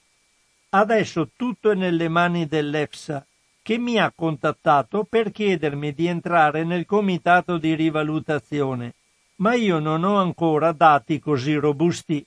[0.69, 3.25] Adesso tutto è nelle mani dell'EFSA,
[3.61, 8.93] che mi ha contattato per chiedermi di entrare nel comitato di rivalutazione,
[9.37, 12.25] ma io non ho ancora dati così robusti.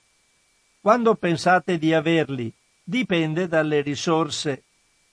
[0.81, 2.51] Quando pensate di averli?
[2.83, 4.63] Dipende dalle risorse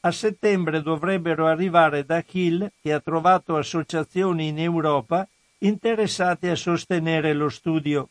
[0.07, 5.27] a settembre dovrebbero arrivare da Hill, che ha trovato associazioni in Europa
[5.59, 8.11] interessate a sostenere lo studio.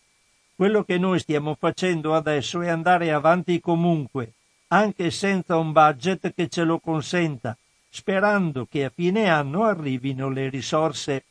[0.55, 4.33] Quello che noi stiamo facendo adesso è andare avanti comunque,
[4.67, 7.57] anche senza un budget che ce lo consenta,
[7.89, 11.23] sperando che a fine anno arrivino le risorse.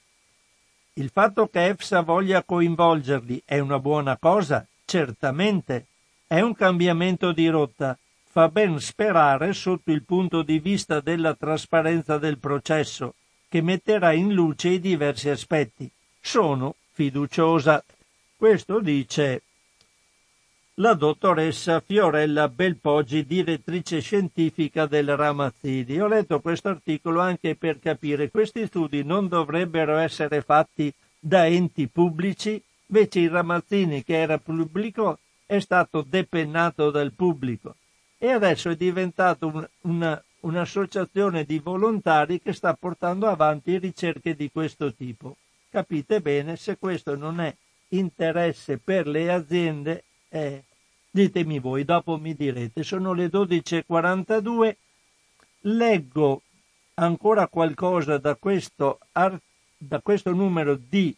[0.97, 5.87] Il fatto che EFSA voglia coinvolgerli è una buona cosa, certamente.
[6.25, 7.99] È un cambiamento di rotta,
[8.31, 13.15] fa ben sperare sotto il punto di vista della trasparenza del processo,
[13.49, 15.91] che metterà in luce i diversi aspetti.
[16.21, 17.83] Sono fiduciosa.
[18.37, 19.43] Questo dice
[20.79, 26.01] la dottoressa Fiorella Belpoggi, direttrice scientifica del Ramazzini.
[26.01, 31.87] Ho letto questo articolo anche per capire questi studi non dovrebbero essere fatti da enti
[31.87, 37.77] pubblici, invece il Ramazzini che era pubblico è stato depennato dal pubblico
[38.19, 44.51] e adesso è diventato un, una, un'associazione di volontari che sta portando avanti ricerche di
[44.51, 45.37] questo tipo.
[45.71, 47.55] Capite bene, se questo non è
[47.89, 50.03] interesse per le aziende
[50.35, 50.65] eh,
[51.11, 52.83] ditemi voi, dopo mi direte.
[52.83, 54.77] Sono le 12.42.
[55.61, 56.43] Leggo
[56.95, 61.17] ancora qualcosa da questo, da questo numero di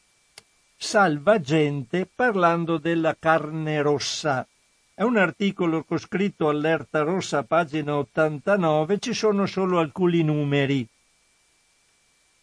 [0.77, 4.47] Salvagente parlando della carne rossa.
[4.93, 10.87] È un articolo che ho scritto Allerta Rossa, pagina 89, ci sono solo alcuni numeri.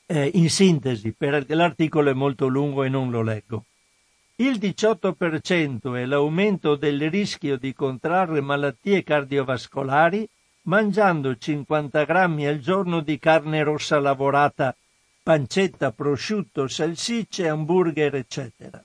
[0.06, 3.66] Eh, in sintesi, perché l'articolo è molto lungo e non lo leggo.
[4.38, 10.28] Il 18% è l'aumento del rischio di contrarre malattie cardiovascolari
[10.64, 14.76] mangiando 50 grammi al giorno di carne rossa lavorata,
[15.22, 18.84] pancetta, prosciutto, salsicce, hamburger, eccetera.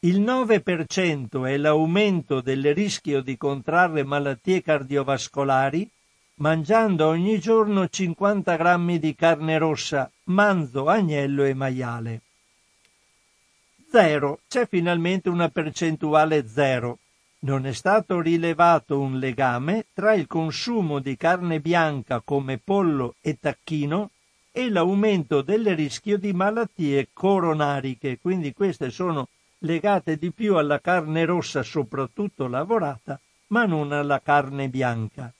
[0.00, 5.90] Il 9% è l'aumento del rischio di contrarre malattie cardiovascolari
[6.36, 12.22] mangiando ogni giorno 50 grammi di carne rossa, manzo, agnello e maiale
[13.90, 16.98] zero, c'è finalmente una percentuale zero.
[17.40, 23.38] Non è stato rilevato un legame tra il consumo di carne bianca come pollo e
[23.40, 24.10] tacchino
[24.50, 29.28] e l'aumento del rischio di malattie coronariche, quindi queste sono
[29.58, 35.32] legate di più alla carne rossa, soprattutto lavorata, ma non alla carne bianca.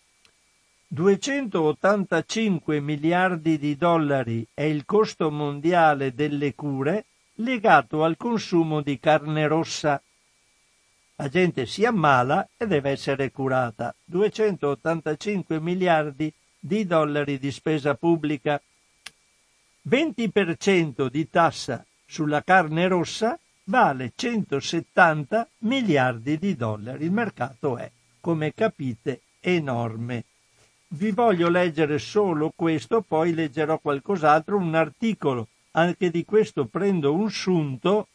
[0.90, 7.05] 285 miliardi di dollari è il costo mondiale delle cure
[7.41, 10.01] legato al consumo di carne rossa.
[11.16, 13.95] La gente si ammala e deve essere curata.
[14.05, 18.61] 285 miliardi di dollari di spesa pubblica.
[19.89, 27.05] 20% di tassa sulla carne rossa vale 170 miliardi di dollari.
[27.05, 30.24] Il mercato è, come capite, enorme.
[30.91, 35.49] Vi voglio leggere solo questo, poi leggerò qualcos'altro, un articolo
[35.79, 38.09] anche di questo prendo un sunto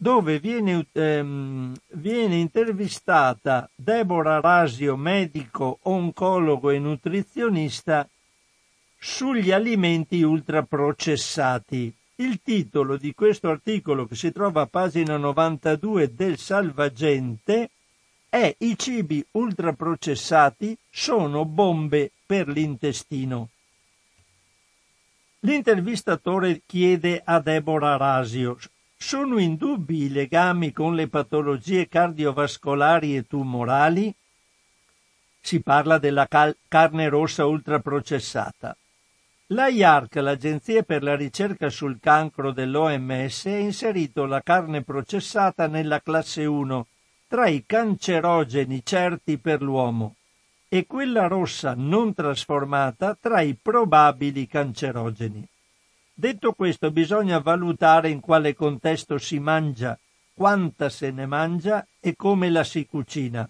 [0.00, 8.08] dove viene, ehm, viene intervistata Deborah Rasio, medico, oncologo e nutrizionista,
[8.96, 11.92] sugli alimenti ultraprocessati.
[12.16, 17.70] Il titolo di questo articolo, che si trova a pagina 92 del Salvagente,
[18.28, 23.50] è I cibi ultraprocessati sono bombe per l'intestino.
[25.42, 28.58] L'intervistatore chiede a Deborah Rasio
[28.96, 34.12] sono indubbi i legami con le patologie cardiovascolari e tumorali?
[35.40, 38.76] Si parla della cal- carne rossa ultraprocessata.
[39.50, 46.02] La IARC, l'Agenzia per la ricerca sul cancro dell'OMS, ha inserito la carne processata nella
[46.02, 46.86] classe 1
[47.28, 50.16] tra i cancerogeni certi per l'uomo
[50.68, 55.46] e quella rossa non trasformata tra i probabili cancerogeni.
[56.12, 59.98] Detto questo, bisogna valutare in quale contesto si mangia,
[60.34, 63.48] quanta se ne mangia e come la si cucina.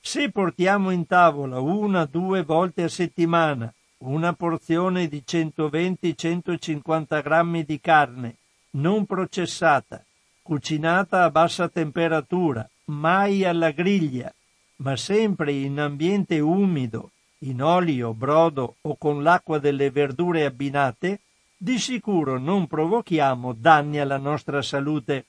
[0.00, 7.64] Se portiamo in tavola una o due volte a settimana una porzione di 120-150 grammi
[7.64, 8.36] di carne
[8.72, 10.04] non processata,
[10.42, 14.34] cucinata a bassa temperatura, mai alla griglia,
[14.82, 21.20] ma sempre in ambiente umido, in olio, brodo o con l'acqua delle verdure abbinate,
[21.56, 25.26] di sicuro non provochiamo danni alla nostra salute.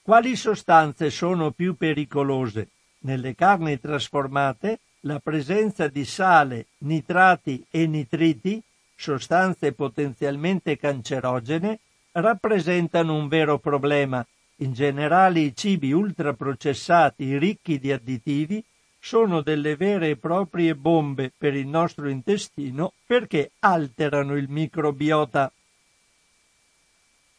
[0.00, 2.68] Quali sostanze sono più pericolose?
[3.00, 8.62] Nelle carni trasformate la presenza di sale, nitrati e nitriti,
[8.96, 11.80] sostanze potenzialmente cancerogene,
[12.12, 14.26] rappresentano un vero problema
[14.60, 18.62] in generale i cibi ultraprocessati ricchi di additivi
[18.98, 25.50] sono delle vere e proprie bombe per il nostro intestino perché alterano il microbiota.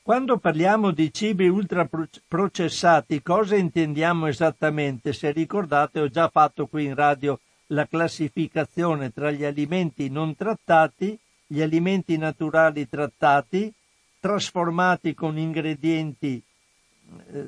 [0.01, 5.13] Quando parliamo di cibi ultraprocessati, cosa intendiamo esattamente?
[5.13, 11.17] Se ricordate, ho già fatto qui in radio la classificazione tra gli alimenti non trattati,
[11.45, 13.71] gli alimenti naturali trattati,
[14.19, 16.43] trasformati con ingredienti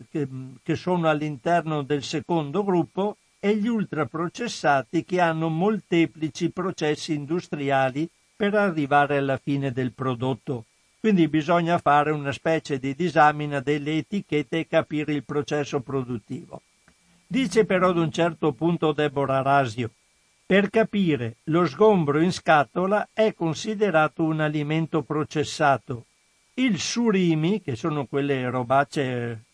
[0.09, 0.27] che,
[0.61, 8.55] che sono all'interno del secondo gruppo e gli ultraprocessati che hanno molteplici processi industriali per
[8.55, 10.65] arrivare alla fine del prodotto.
[10.99, 16.61] Quindi bisogna fare una specie di disamina delle etichette e capire il processo produttivo.
[17.27, 19.91] Dice però ad un certo punto Deborah Rasio,
[20.45, 26.05] per capire, lo sgombro in scatola è considerato un alimento processato.
[26.55, 29.45] Il surimi, che sono quelle robacce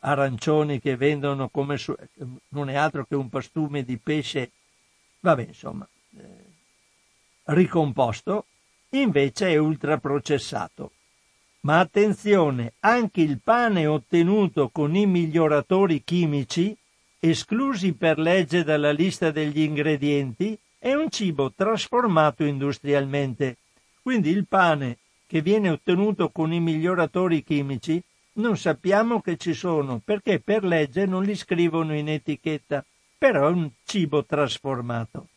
[0.00, 1.94] arancioni che vendono come su-
[2.48, 4.50] non è altro che un pastume di pesce,
[5.20, 6.22] vabbè, insomma, eh,
[7.44, 8.46] ricomposto,
[8.90, 10.92] invece è ultraprocessato.
[11.60, 16.76] Ma attenzione, anche il pane ottenuto con i miglioratori chimici,
[17.18, 23.56] esclusi per legge dalla lista degli ingredienti, è un cibo trasformato industrialmente.
[24.00, 28.02] Quindi il pane che viene ottenuto con i miglioratori chimici
[28.38, 32.84] non sappiamo che ci sono perché per legge non li scrivono in etichetta,
[33.16, 35.28] però è un cibo trasformato.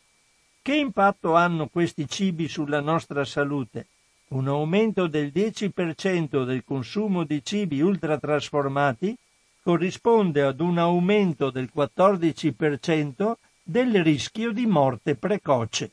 [0.62, 3.86] Che impatto hanno questi cibi sulla nostra salute?
[4.28, 9.16] Un aumento del 10% del consumo di cibi ultratrasformati
[9.62, 13.32] corrisponde ad un aumento del 14%
[13.62, 15.90] del rischio di morte precoce.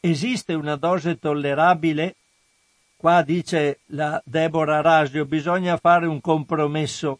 [0.00, 2.16] Esiste una dose tollerabile?
[3.02, 7.18] Qua dice la Deborah Rasio, bisogna fare un compromesso.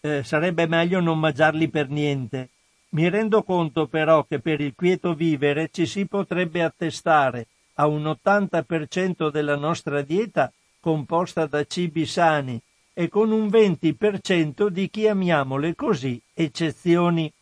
[0.00, 2.50] Eh, sarebbe meglio non mangiarli per niente.
[2.90, 8.04] Mi rendo conto però che per il quieto vivere ci si potrebbe attestare a un
[8.04, 12.62] 80% della nostra dieta composta da cibi sani
[12.92, 17.32] e con un 20% di, chiamiamole così, eccezioni.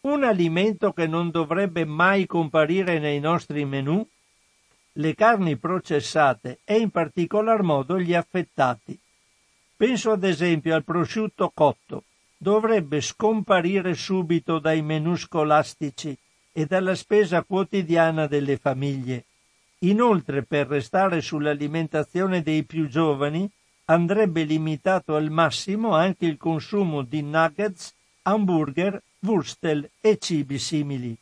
[0.00, 4.02] Un alimento che non dovrebbe mai comparire nei nostri menù?
[4.94, 8.98] Le carni processate e in particolar modo gli affettati.
[9.74, 12.04] Penso ad esempio al prosciutto cotto,
[12.36, 16.14] dovrebbe scomparire subito dai menù scolastici
[16.52, 19.24] e dalla spesa quotidiana delle famiglie.
[19.78, 23.50] Inoltre, per restare sull'alimentazione dei più giovani,
[23.86, 31.16] andrebbe limitato al massimo anche il consumo di nuggets, hamburger, wurstel e cibi simili.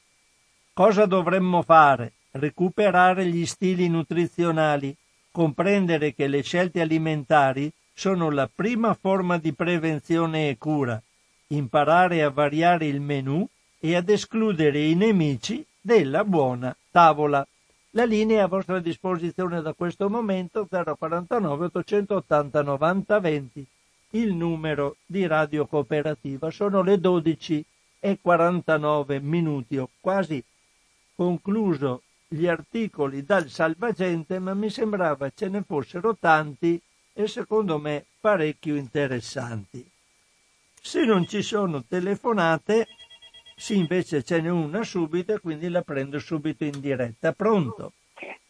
[0.72, 2.12] Cosa dovremmo fare?
[2.32, 4.94] Recuperare gli stili nutrizionali,
[5.30, 11.00] comprendere che le scelte alimentari sono la prima forma di prevenzione e cura
[11.52, 13.46] imparare a variare il menù
[13.78, 17.46] e ad escludere i nemici della buona tavola.
[17.90, 23.66] La linea a vostra disposizione da questo momento 049 880 90 20,
[24.10, 26.50] il numero di Radio Cooperativa.
[26.50, 27.64] Sono le 12
[27.98, 29.76] e 49 minuti.
[29.76, 30.42] Ho quasi
[31.16, 32.02] concluso
[32.32, 36.80] gli articoli dal salvagente, ma mi sembrava ce ne fossero tanti
[37.12, 39.84] e secondo me parecchio interessanti.
[40.80, 42.86] Se non ci sono telefonate,
[43.56, 47.32] sì, invece ce n'è una subito e quindi la prendo subito in diretta.
[47.32, 47.94] Pronto?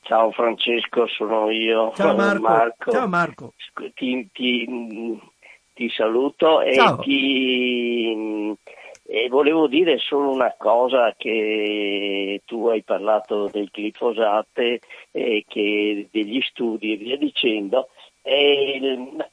[0.02, 1.92] Ciao Francesco, sono io.
[1.94, 2.42] Ciao Marco.
[2.42, 2.90] Marco.
[2.90, 3.54] Ciao Marco.
[3.94, 5.20] Ti, ti,
[5.72, 6.98] ti saluto e Ciao.
[6.98, 8.54] ti
[9.12, 14.78] e volevo dire solo una cosa che tu hai parlato del glifosate
[15.10, 17.88] e che degli studi e via dicendo.
[18.22, 18.78] E,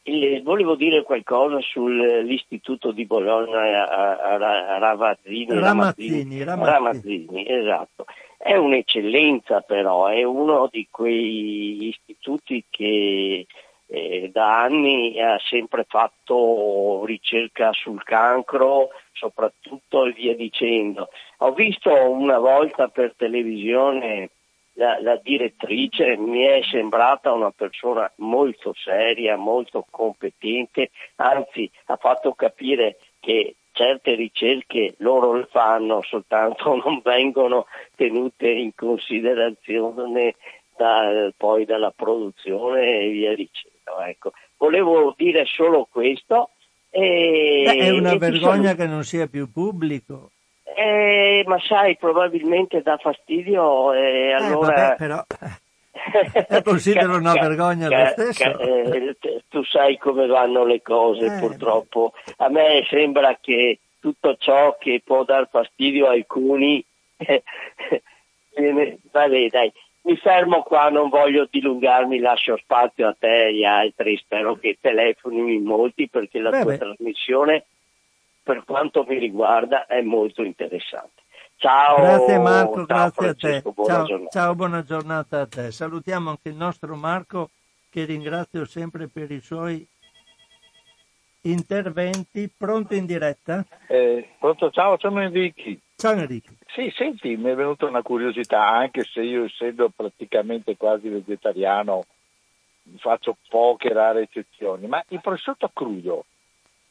[0.02, 8.06] il, volevo dire qualcosa sull'istituto di Bologna a, a, a Ravazzini, Ramazzini, Ramazzini, Ramazzini, esatto.
[8.36, 13.46] È un'eccellenza però, è uno di quei istituti che
[13.90, 21.09] eh, da anni ha sempre fatto ricerca sul cancro, soprattutto e via dicendo.
[21.38, 24.30] Ho visto una volta per televisione
[24.74, 32.34] la, la, direttrice mi è sembrata una persona molto seria, molto competente, anzi ha fatto
[32.34, 37.65] capire che certe ricerche loro le fanno, soltanto non vengono
[37.95, 40.36] tenute in considerazione
[40.76, 43.76] da, poi dalla produzione e via dicendo.
[44.05, 44.32] Ecco.
[44.57, 46.51] Volevo dire solo questo.
[47.00, 48.76] E, Beh, è una vergogna sono...
[48.76, 50.32] che non sia più pubblico.
[50.64, 54.74] Eh, ma sai, probabilmente dà fastidio e allora...
[54.74, 55.24] Eh, vabbè, però...
[56.50, 58.60] Io considero una vergogna lo stesso.
[58.60, 59.16] Eh,
[59.48, 62.14] tu sai come vanno le cose, eh, purtroppo.
[62.38, 66.84] A me sembra che tutto ciò che può dar fastidio a alcuni...
[69.12, 69.72] Vabbè, dai,
[70.08, 74.78] mi fermo qua, non voglio dilungarmi, lascio spazio a te e agli altri, spero che
[74.80, 77.66] telefoni molti perché la Beh, tua trasmissione
[78.41, 81.24] per quanto mi riguarda è molto interessante.
[81.58, 81.97] Ciao.
[81.97, 83.38] Grazie Marco, ciao, grazie a te.
[83.38, 84.32] Francesco, Buona Ciao, giornata.
[84.32, 85.72] ciao, buona giornata a te.
[85.72, 87.49] Salutiamo anche il nostro Marco
[87.89, 89.86] che ringrazio sempre per i suoi
[91.41, 92.49] interventi.
[92.58, 93.66] Pronto in diretta?
[93.88, 95.82] Eh, pronto, ciao, sono Enrico.
[96.00, 96.54] Ciao Enrico.
[96.76, 102.06] Sì, senti, mi è venuta una curiosità, anche se io essendo praticamente quasi vegetariano
[102.98, 106.26] faccio poche rare eccezioni, ma il prosciutto crudo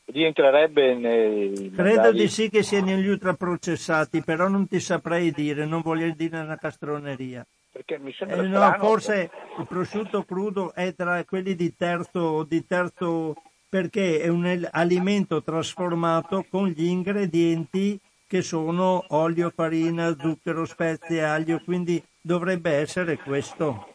[0.06, 1.70] rientrerebbe nei...
[1.72, 2.18] Credo magari...
[2.18, 6.56] di sì che sia negli ultraprocessati, però non ti saprei dire, non voglio dire una
[6.56, 7.46] castroneria.
[7.70, 8.84] Perché mi sembra Eh, no, strano.
[8.84, 13.36] forse il prosciutto crudo è tra quelli di terzo, di terzo
[13.68, 21.60] perché è un alimento trasformato con gli ingredienti che sono olio, farina, zucchero, spezie, aglio,
[21.64, 23.88] quindi dovrebbe essere questo.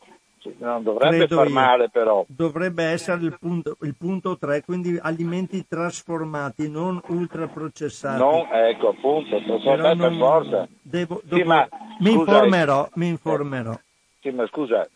[0.57, 1.53] Non dovrebbe credo far io.
[1.53, 2.25] male però.
[2.27, 8.17] Dovrebbe essere il punto, il punto 3, quindi alimenti trasformati, non ultraprocessati.
[8.19, 10.67] Non, ecco, appunto, Però per forza.
[10.81, 11.67] devo- Sì, dopo- ma,
[11.99, 13.79] mi scusa, informerò, mi informerò.
[14.21, 14.87] Sì, ma scusa,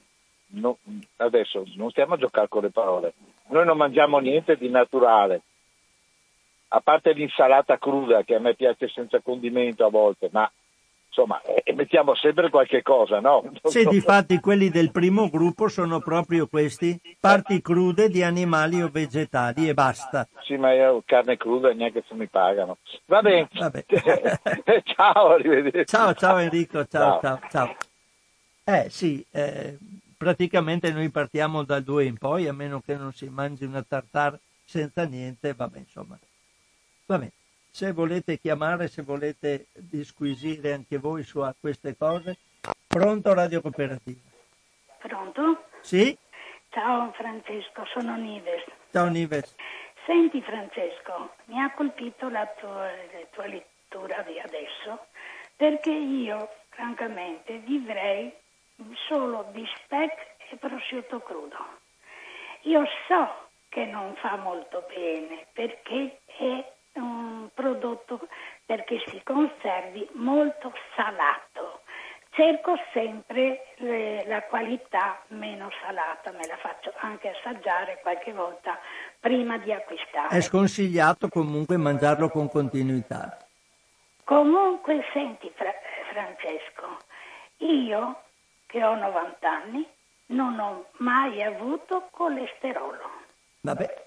[0.47, 0.77] no-
[1.17, 3.13] adesso non stiamo a giocare con le parole.
[3.49, 5.41] Noi non mangiamo niente di naturale,
[6.75, 10.49] a parte l'insalata cruda che a me piace senza condimento a volte, ma
[11.07, 13.49] insomma, eh, mettiamo sempre qualche cosa, no?
[13.63, 19.69] Sì, difatti quelli del primo gruppo sono proprio questi, parti crude di animali o vegetali
[19.69, 20.27] e basta.
[20.43, 22.77] Sì, ma io carne cruda neanche se mi pagano.
[23.05, 23.47] Va bene.
[23.57, 23.85] Vabbè.
[24.83, 25.95] ciao, arrivederci.
[25.95, 27.39] Ciao, ciao Enrico, ciao, Ciao.
[27.39, 27.75] ciao, ciao.
[28.65, 29.77] Eh sì, eh,
[30.17, 34.39] praticamente noi partiamo dal 2 in poi, a meno che non si mangi una tartare
[34.65, 36.19] senza niente, vabbè insomma.
[37.07, 37.29] Vabbè,
[37.69, 42.35] se volete chiamare, se volete disquisire anche voi su queste cose,
[42.87, 44.21] pronto Radio Cooperativa.
[44.97, 45.65] Pronto?
[45.81, 46.17] Sì?
[46.69, 48.63] Ciao Francesco, sono Nives.
[48.91, 49.55] Ciao Nives.
[50.07, 55.05] Senti Francesco, mi ha colpito la tua, la tua lettura di adesso
[55.55, 58.33] perché io francamente vivrei
[59.07, 61.57] solo di speck e prosciutto crudo.
[62.61, 68.27] Io so che non fa molto bene perché è un prodotto
[68.65, 71.81] perché si conservi molto salato.
[72.31, 78.77] Cerco sempre le- la qualità meno salata, me la faccio anche assaggiare qualche volta
[79.19, 80.35] prima di acquistare.
[80.37, 83.37] È sconsigliato comunque mangiarlo con continuità.
[84.25, 85.71] Comunque, senti Fra-
[86.11, 86.97] Francesco,
[87.57, 88.21] io
[88.65, 89.87] che ho 90 anni
[90.27, 93.09] non ho mai avuto colesterolo.
[93.61, 94.04] Vabbè,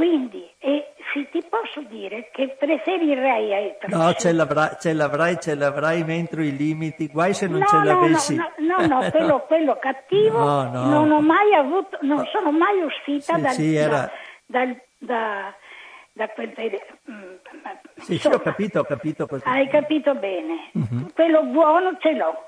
[0.00, 5.54] Quindi, e se ti posso dire che preferirei ai no, ce l'avrai, ce l'avrai, ce
[5.54, 8.34] l'avrai entro i limiti, guai se non ce no, l'avessi.
[8.34, 10.88] No, no, no, no, quello, quello cattivo No, no.
[10.88, 14.10] non ho mai avuto, non sono mai uscita Sì, dal, sì, era-
[14.46, 15.54] da, dal- da,
[16.14, 16.48] da quel.
[17.10, 17.34] Mm,
[17.96, 19.50] Sì, sì, insomma, ho capito, ho capito cosa.
[19.50, 20.70] Hai capito bene.
[20.72, 21.12] Mhm.
[21.12, 22.46] Quello buono ce l'ho.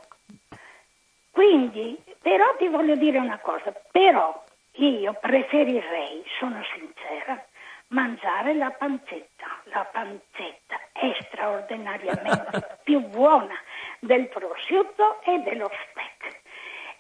[1.31, 4.43] Quindi, però ti voglio dire una cosa, però
[4.75, 7.45] io preferirei, sono sincera,
[7.89, 9.47] mangiare la pancetta.
[9.65, 13.55] La pancetta è straordinariamente più buona
[13.99, 16.41] del prosciutto e dello speck.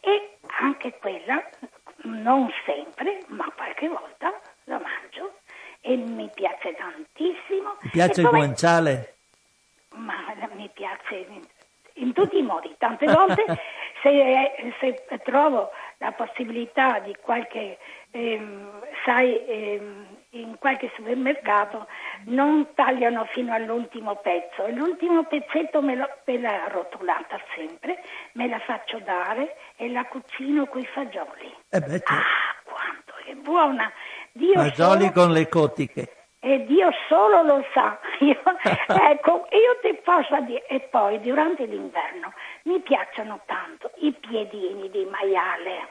[0.01, 1.43] E anche quella,
[2.03, 4.33] non sempre, ma qualche volta
[4.65, 5.39] la mangio
[5.81, 7.77] e mi piace tantissimo.
[7.81, 9.15] Mi piace E il guanciale?
[9.95, 10.15] ma
[10.55, 11.43] mi piace in,
[11.95, 12.75] in tutti i modi.
[12.79, 13.45] Tante volte
[14.03, 15.71] se, se trovo
[16.03, 17.79] la possibilità di qualche,
[18.11, 21.87] ehm, sai, ehm, in qualche supermercato
[22.25, 28.49] non tagliano fino all'ultimo pezzo e l'ultimo pezzetto me, lo, me l'ha rotolata sempre, me
[28.49, 31.55] la faccio dare e la cucino coi fagioli.
[31.71, 32.13] Eh beh, certo.
[32.13, 33.93] Ah, quanto è buona!
[34.33, 36.17] Dio Fagioli solo- con le cotiche.
[36.45, 37.99] E Dio solo lo sa.
[38.19, 38.37] Io,
[39.11, 42.33] ecco, io ti posso dire, e poi durante l'inverno
[42.65, 45.89] mi piacciono tanto i piedini di maiale.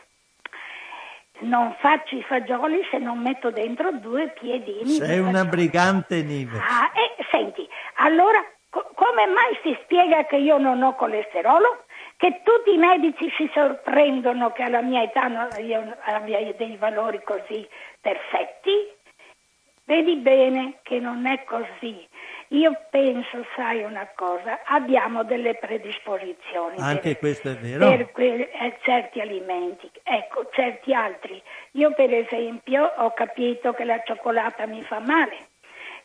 [1.39, 4.83] Non faccio i fagioli se non metto dentro due piedini.
[4.83, 6.57] di Sei una brigante, Nive.
[6.57, 11.85] Ah, e senti, allora co- come mai si spiega che io non ho colesterolo?
[12.17, 17.21] Che tutti i medici si sorprendono che alla mia età no- io abbia dei valori
[17.23, 17.67] così
[17.99, 18.99] perfetti?
[19.91, 22.07] Vedi bene che non è così.
[22.51, 27.89] Io penso, sai una cosa, abbiamo delle predisposizioni Anche per, questo è vero.
[27.89, 31.41] per que- eh, certi alimenti, ecco, certi altri.
[31.71, 35.49] Io per esempio ho capito che la cioccolata mi fa male,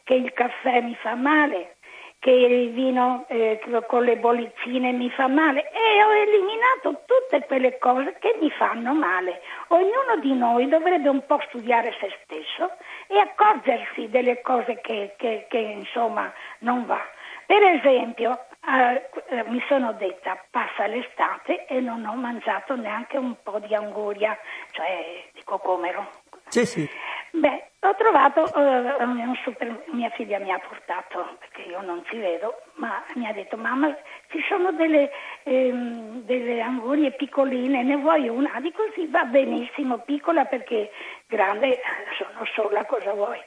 [0.02, 1.76] che il caffè mi fa male,
[2.18, 7.78] che il vino eh, con le bollicine mi fa male e ho eliminato tutte quelle
[7.78, 9.42] cose che mi fanno male.
[9.68, 12.72] Ognuno di noi dovrebbe un po' studiare se stesso
[13.08, 17.00] e accorgersi delle cose che, che- che, insomma non va.
[17.46, 18.38] Per esempio,
[18.68, 23.74] eh, eh, mi sono detta passa l'estate e non ho mangiato neanche un po' di
[23.74, 24.36] anguria,
[24.72, 26.10] cioè di cocomero.
[26.48, 26.88] Sì, sì.
[27.32, 32.16] Beh, ho trovato, eh, un super- mia figlia mi ha portato, perché io non ci
[32.16, 33.94] vedo, ma mi ha detto mamma
[34.30, 35.10] ci sono delle,
[35.42, 38.58] ehm, delle angurie piccoline, ne vuoi una?
[38.60, 40.90] Dico sì, va benissimo, piccola perché
[41.26, 41.80] grande
[42.16, 43.40] sono sola, cosa vuoi?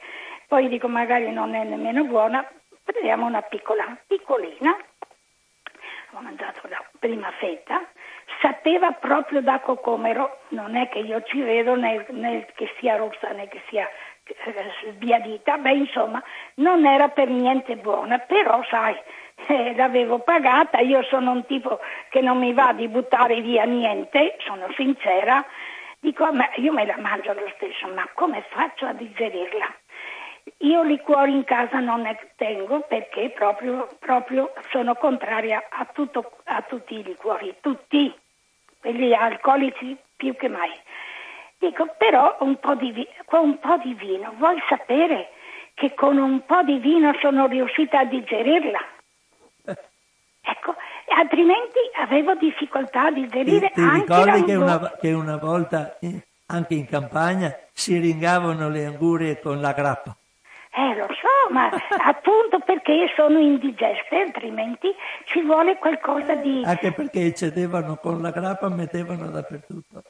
[0.46, 2.46] Poi dico magari non è nemmeno buona,
[2.84, 4.76] prendiamo una piccola, piccolina.
[6.14, 7.86] Ho mangiato la prima fetta,
[8.42, 13.28] sapeva proprio da cocomero, non è che io ci vedo né, né che sia rossa
[13.30, 13.88] né che sia
[14.24, 16.22] eh, sbiadita, beh insomma
[16.54, 18.96] non era per niente buona, però sai,
[19.46, 21.78] eh, l'avevo pagata, io sono un tipo
[22.08, 25.44] che non mi va di buttare via niente, sono sincera,
[26.00, 29.74] dico io me la mangio lo stesso, ma come faccio a digerirla?
[30.58, 36.62] Io liquori in casa non ne tengo perché proprio, proprio sono contraria a, tutto, a
[36.62, 38.12] tutti i liquori, tutti,
[38.80, 40.72] quelli alcolici più che mai.
[41.58, 45.30] Dico, però un po, di, un po' di vino, vuoi sapere
[45.74, 48.80] che con un po' di vino sono riuscita a digerirla?
[50.42, 50.74] Ecco,
[51.16, 56.26] altrimenti avevo difficoltà a digerire ti, ti anche ricordi che una, che una volta eh,
[56.46, 60.16] anche in campagna si ringavano le angurie con la grappa?
[60.72, 61.68] Eh, lo so, ma
[62.06, 64.94] appunto perché sono indigeste, altrimenti
[65.24, 66.62] ci vuole qualcosa di...
[66.64, 70.02] Anche perché cedevano con la grappa, mettevano dappertutto.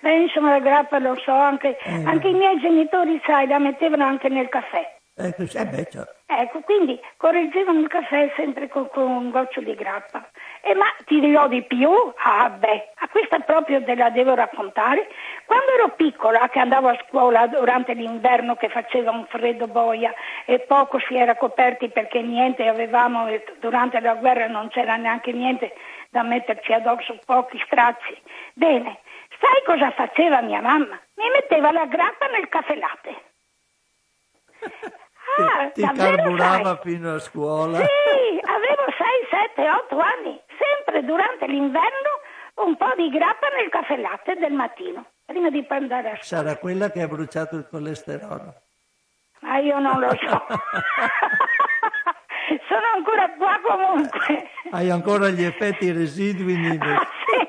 [0.00, 2.04] Beh, insomma, la grappa lo so, anche, eh.
[2.04, 5.00] anche i miei genitori, sai, la mettevano anche nel caffè.
[5.16, 6.12] Ecco, eh beh, certo.
[6.26, 10.28] ecco, quindi correggevano il caffè sempre con, con un goccio di grappa.
[10.60, 11.88] E ma ti dirò di più?
[12.16, 15.06] Ah beh, a questa proprio te la devo raccontare.
[15.46, 20.12] Quando ero piccola, che andavo a scuola durante l'inverno che faceva un freddo boia
[20.46, 23.26] e poco si era coperti perché niente avevamo,
[23.60, 25.74] durante la guerra non c'era neanche niente
[26.10, 28.20] da metterci addosso, pochi stracci.
[28.54, 28.98] Bene,
[29.40, 31.00] sai cosa faceva mia mamma?
[31.14, 33.22] Mi metteva la grappa nel caffè latte.
[35.36, 36.92] Ah, ti carburava sai?
[36.92, 37.78] fino a scuola?
[37.78, 39.06] Sì, avevo 6,
[39.54, 42.12] 7, 8 anni, sempre durante l'inverno
[42.56, 46.42] un po' di grappa nel caffè latte del mattino, prima di andare a scuola.
[46.42, 48.54] Sarà quella che ha bruciato il colesterolo.
[49.40, 50.46] Ma io non lo so.
[52.68, 54.48] Sono ancora qua comunque.
[54.70, 56.54] Hai ancora gli effetti residui.
[56.78, 57.43] Ah, senti,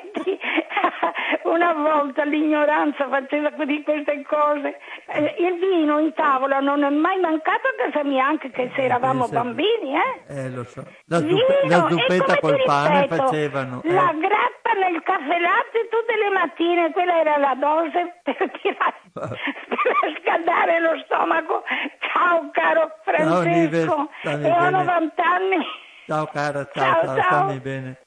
[1.46, 4.78] una volta l'ignoranza faceva di queste cose.
[5.08, 8.82] Eh, il vino in tavola non è mai mancato a casa mia, anche che se
[8.82, 10.24] eravamo bambini, eh?
[10.28, 10.84] Eh, lo so.
[11.06, 13.82] La, zuppe- la zuppetta col pane ripeto, facevano.
[13.84, 13.94] Eh.
[13.94, 20.22] La grappa nel caffè latte tutte le mattine, quella era la dose per, tirare, per
[20.22, 21.64] scaldare lo stomaco.
[22.12, 25.66] Ciao caro Francesco, ciao, e ho 90 anni.
[26.08, 27.24] Ciao cara, ciao, ciao, ciao, ciao.
[27.24, 28.00] stammi bene.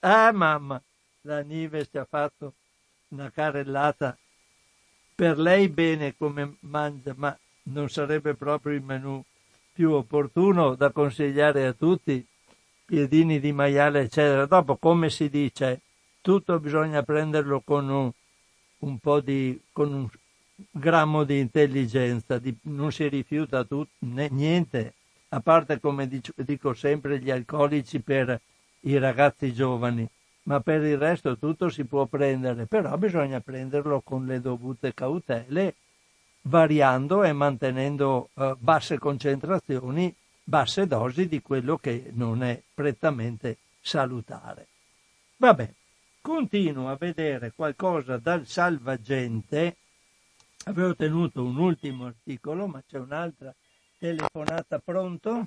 [0.00, 0.80] Ah mamma
[1.22, 2.54] la Nive ci ha fatto
[3.08, 4.16] una carrellata
[5.14, 9.22] per lei bene come mangia, ma non sarebbe proprio il menù
[9.72, 12.24] più opportuno da consigliare a tutti,
[12.86, 14.46] piedini di maiale, eccetera.
[14.46, 15.80] Dopo, come si dice,
[16.22, 18.10] tutto bisogna prenderlo con un,
[18.78, 20.08] un po' di, con un
[20.70, 24.94] grammo di intelligenza, di, non si rifiuta tut, né, niente,
[25.28, 28.40] a parte come dico, dico sempre gli alcolici per
[28.80, 30.08] i ragazzi giovani
[30.44, 35.74] ma per il resto tutto si può prendere, però bisogna prenderlo con le dovute cautele,
[36.42, 44.66] variando e mantenendo eh, basse concentrazioni, basse dosi di quello che non è prettamente salutare.
[45.36, 45.72] Vabbè,
[46.20, 49.76] continuo a vedere qualcosa dal salvagente.
[50.64, 53.54] Avevo tenuto un ultimo articolo, ma c'è un'altra
[53.98, 54.78] telefonata.
[54.78, 55.46] Pronto?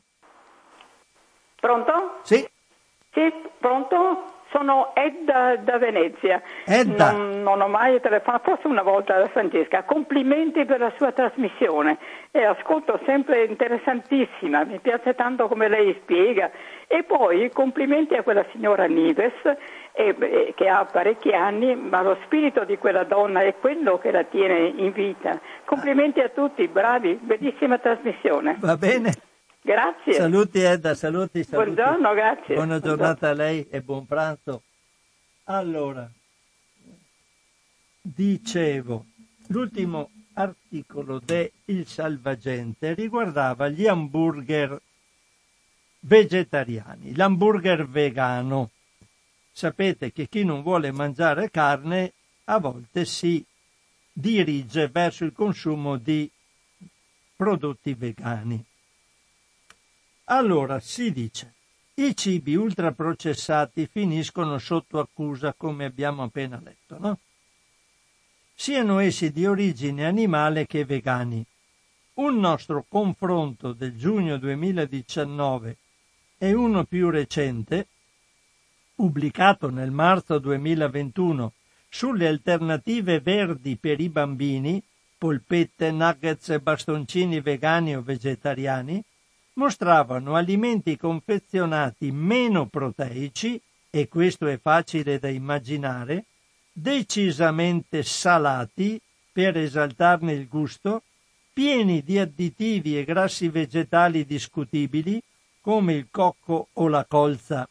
[1.55, 2.19] Pronto?
[2.23, 2.47] Sì.
[3.11, 4.32] Sì, pronto?
[4.53, 6.39] Sono Edda da Venezia.
[6.63, 7.11] Edda.
[7.11, 9.81] Non, non, ho mai telefonato, forse una volta da Francesca.
[9.83, 11.97] Complimenti per la sua trasmissione.
[12.29, 16.51] E ascolto sempre interessantissima, mi piace tanto come lei spiega.
[16.85, 19.33] E poi complimenti a quella signora Nives
[19.93, 24.23] eh, che ha parecchi anni, ma lo spirito di quella donna è quello che la
[24.23, 25.39] tiene in vita.
[25.65, 28.57] Complimenti a tutti, bravi, bellissima trasmissione.
[28.59, 29.31] Va bene.
[29.63, 30.13] Grazie.
[30.13, 31.71] Saluti Edda, saluti, saluti.
[31.71, 32.55] Buongiorno, grazie.
[32.55, 34.63] Buona giornata a lei e buon pranzo.
[35.45, 36.09] Allora,
[38.01, 39.05] dicevo,
[39.47, 44.81] l'ultimo articolo de Il Salvagente riguardava gli hamburger
[46.01, 48.71] vegetariani, l'hamburger vegano.
[49.49, 52.11] Sapete che chi non vuole mangiare carne
[52.45, 53.45] a volte si
[54.11, 56.29] dirige verso il consumo di
[57.37, 58.61] prodotti vegani.
[60.25, 61.53] Allora si dice,
[61.95, 67.19] i cibi ultraprocessati finiscono sotto accusa, come abbiamo appena letto, no?
[68.55, 71.45] Siano essi di origine animale che vegani.
[72.15, 75.77] Un nostro confronto del giugno 2019
[76.37, 77.87] e uno più recente,
[78.95, 81.51] pubblicato nel marzo 2021
[81.89, 84.81] sulle alternative verdi per i bambini,
[85.17, 89.03] polpette, nuggets e bastoncini vegani o vegetariani,
[89.53, 96.25] mostravano alimenti confezionati meno proteici, e questo è facile da immaginare,
[96.71, 98.99] decisamente salati
[99.31, 101.03] per esaltarne il gusto,
[101.53, 105.21] pieni di additivi e grassi vegetali discutibili
[105.61, 107.67] come il cocco o la colza.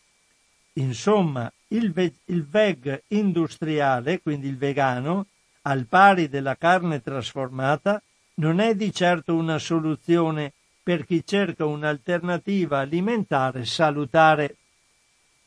[0.75, 5.27] Insomma, il, ve- il veg industriale, quindi il vegano,
[5.63, 8.01] al pari della carne trasformata,
[8.35, 10.53] non è di certo una soluzione
[10.83, 14.57] per chi cerca un'alternativa alimentare salutare.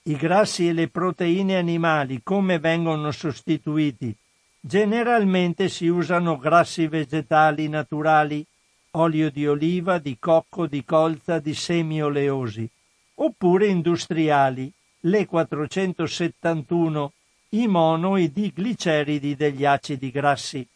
[0.04, 4.16] I grassi e le proteine animali come vengono sostituiti?
[4.60, 8.46] Generalmente si usano grassi vegetali naturali,
[8.92, 12.68] olio di oliva, di cocco, di colza, di semi oleosi,
[13.16, 14.72] oppure industriali,
[15.02, 17.14] le 471,
[17.50, 20.68] i mono e di gliceridi degli acidi grassi.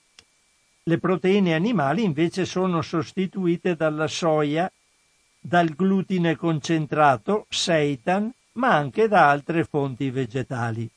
[0.90, 4.72] Le proteine animali invece sono sostituite dalla soia,
[5.40, 10.90] dal glutine concentrato, seitan, ma anche da altre fonti vegetali.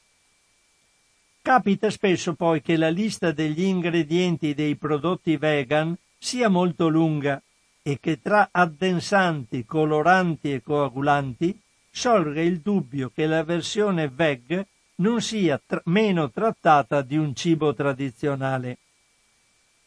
[1.43, 7.43] Capita spesso poi che la lista degli ingredienti dei prodotti vegan sia molto lunga
[7.83, 14.67] e che tra addensanti, coloranti e coagulanti sorga il dubbio che la versione veg
[15.03, 18.79] non sia tra- meno trattata di un cibo tradizionale.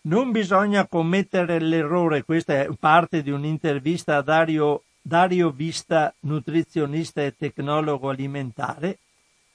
[0.06, 7.36] Non bisogna commettere l'errore, questa è parte di un'intervista a Dario, Dario Vista, nutrizionista e
[7.36, 9.00] tecnologo alimentare,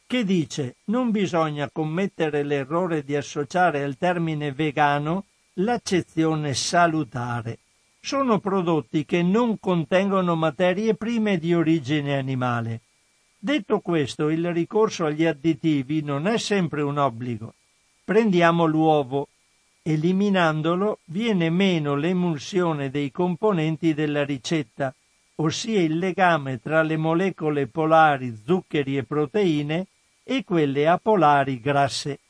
[0.08, 7.58] che dice non bisogna commettere l'errore di associare al termine vegano l'accezione salutare.
[8.00, 12.80] Sono prodotti che non contengono materie prime di origine animale.
[13.38, 17.54] Detto questo, il ricorso agli additivi non è sempre un obbligo.
[18.02, 19.28] Prendiamo l'uovo,
[19.92, 24.94] Eliminandolo viene meno l'emulsione dei componenti della ricetta,
[25.36, 29.86] ossia il legame tra le molecole polari zuccheri e proteine
[30.22, 32.20] e quelle apolari grasse.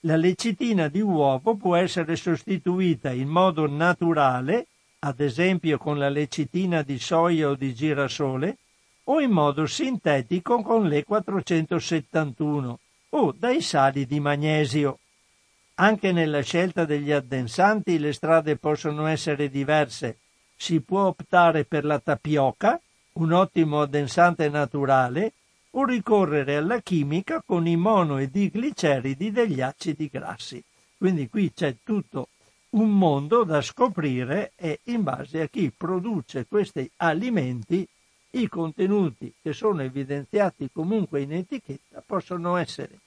[0.00, 4.66] La lecitina di uovo può essere sostituita in modo naturale,
[5.00, 8.56] ad esempio con la lecitina di soia o di girasole,
[9.04, 12.78] o in modo sintetico con le 471
[13.10, 14.98] o dai sali di magnesio.
[15.78, 20.20] Anche nella scelta degli addensanti le strade possono essere diverse.
[20.56, 22.80] Si può optare per la tapioca,
[23.14, 25.34] un ottimo addensante naturale,
[25.72, 30.64] o ricorrere alla chimica con i mono e digliceridi degli acidi grassi.
[30.96, 32.28] Quindi qui c'è tutto
[32.70, 37.86] un mondo da scoprire e in base a chi produce questi alimenti
[38.30, 42.98] i contenuti che sono evidenziati comunque in etichetta possono essere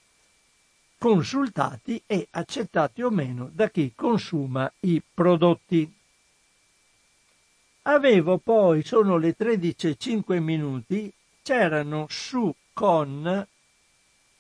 [1.00, 5.92] consultati e accettati o meno da chi consuma i prodotti.
[7.84, 13.48] Avevo poi, sono le 13.05 minuti, c'erano su con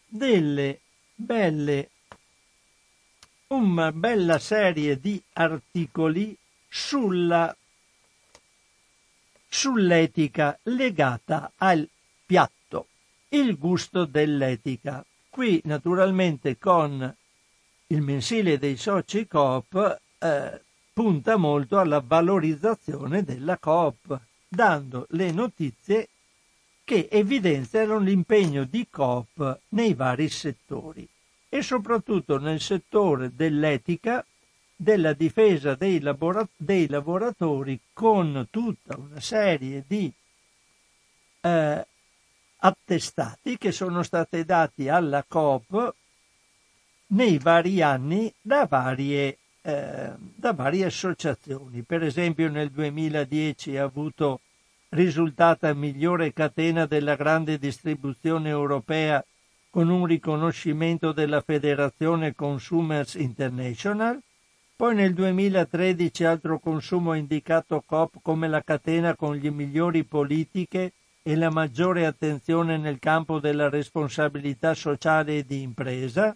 [0.05, 0.79] delle
[1.15, 1.89] belle,
[3.47, 6.37] una bella serie di articoli
[6.67, 7.55] sulla,
[9.47, 11.87] sull'etica legata al
[12.25, 12.87] piatto,
[13.29, 15.03] il gusto dell'etica.
[15.29, 17.15] Qui naturalmente con
[17.87, 20.61] il mensile dei soci Coop eh,
[20.91, 26.09] punta molto alla valorizzazione della Coop, dando le notizie
[26.83, 31.07] che evidenziano l'impegno di Coop nei vari settori
[31.47, 34.25] e soprattutto nel settore dell'etica,
[34.75, 40.11] della difesa dei, labora- dei lavoratori con tutta una serie di
[41.41, 41.87] eh,
[42.59, 45.93] attestati che sono stati dati alla Coop
[47.07, 51.83] nei vari anni da varie, eh, da varie associazioni.
[51.83, 54.41] Per esempio nel 2010 ha avuto
[54.89, 59.23] risultata migliore catena della grande distribuzione europea
[59.69, 64.19] con un riconoscimento della Federazione Consumers International,
[64.75, 70.93] poi nel 2013 altro consumo ha indicato Coop come la catena con le migliori politiche
[71.29, 76.35] e la maggiore attenzione nel campo della responsabilità sociale e di impresa.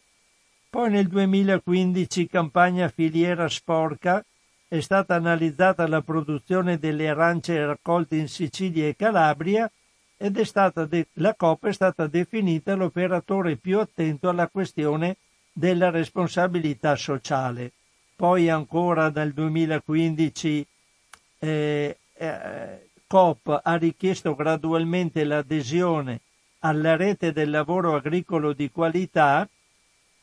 [0.69, 4.23] Poi nel 2015 campagna filiera sporca
[4.67, 9.67] è stata analizzata la produzione delle arance raccolte in Sicilia e Calabria
[10.15, 15.17] ed è stata de- la COP è stata definita l'operatore più attento alla questione
[15.51, 17.71] della responsabilità sociale.
[18.15, 20.67] Poi ancora nel 2015
[21.39, 22.82] eh, eh,
[23.14, 26.22] Coop ha richiesto gradualmente l'adesione
[26.61, 29.47] alla rete del lavoro agricolo di qualità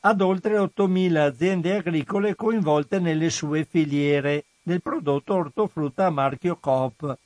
[0.00, 7.16] ad oltre 8.000 aziende agricole coinvolte nelle sue filiere del prodotto ortofrutta a marchio Coop.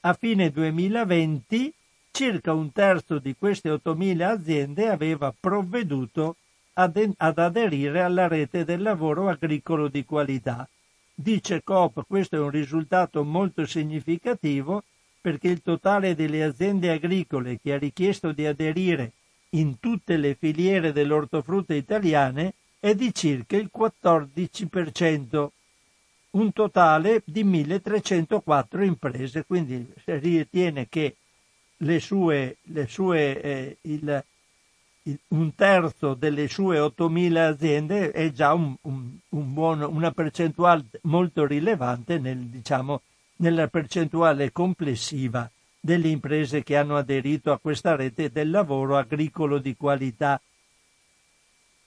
[0.00, 1.72] A fine 2020
[2.10, 6.34] circa un terzo di queste 8.000 aziende aveva provveduto
[6.72, 10.68] ad, ad aderire alla rete del lavoro agricolo di qualità.
[11.14, 14.82] Dice Coop questo è un risultato molto significativo
[15.22, 19.12] perché il totale delle aziende agricole che ha richiesto di aderire
[19.50, 25.48] in tutte le filiere dell'ortofrutta italiane è di circa il 14%,
[26.30, 31.16] un totale di 1304 imprese, quindi ritiene che
[31.76, 34.24] le sue, le sue, eh, il,
[35.02, 40.84] il, un terzo delle sue 8.000 aziende è già un, un, un buono, una percentuale
[41.02, 43.02] molto rilevante nel, diciamo,
[43.36, 49.76] nella percentuale complessiva delle imprese che hanno aderito a questa rete del lavoro agricolo di
[49.76, 50.40] qualità.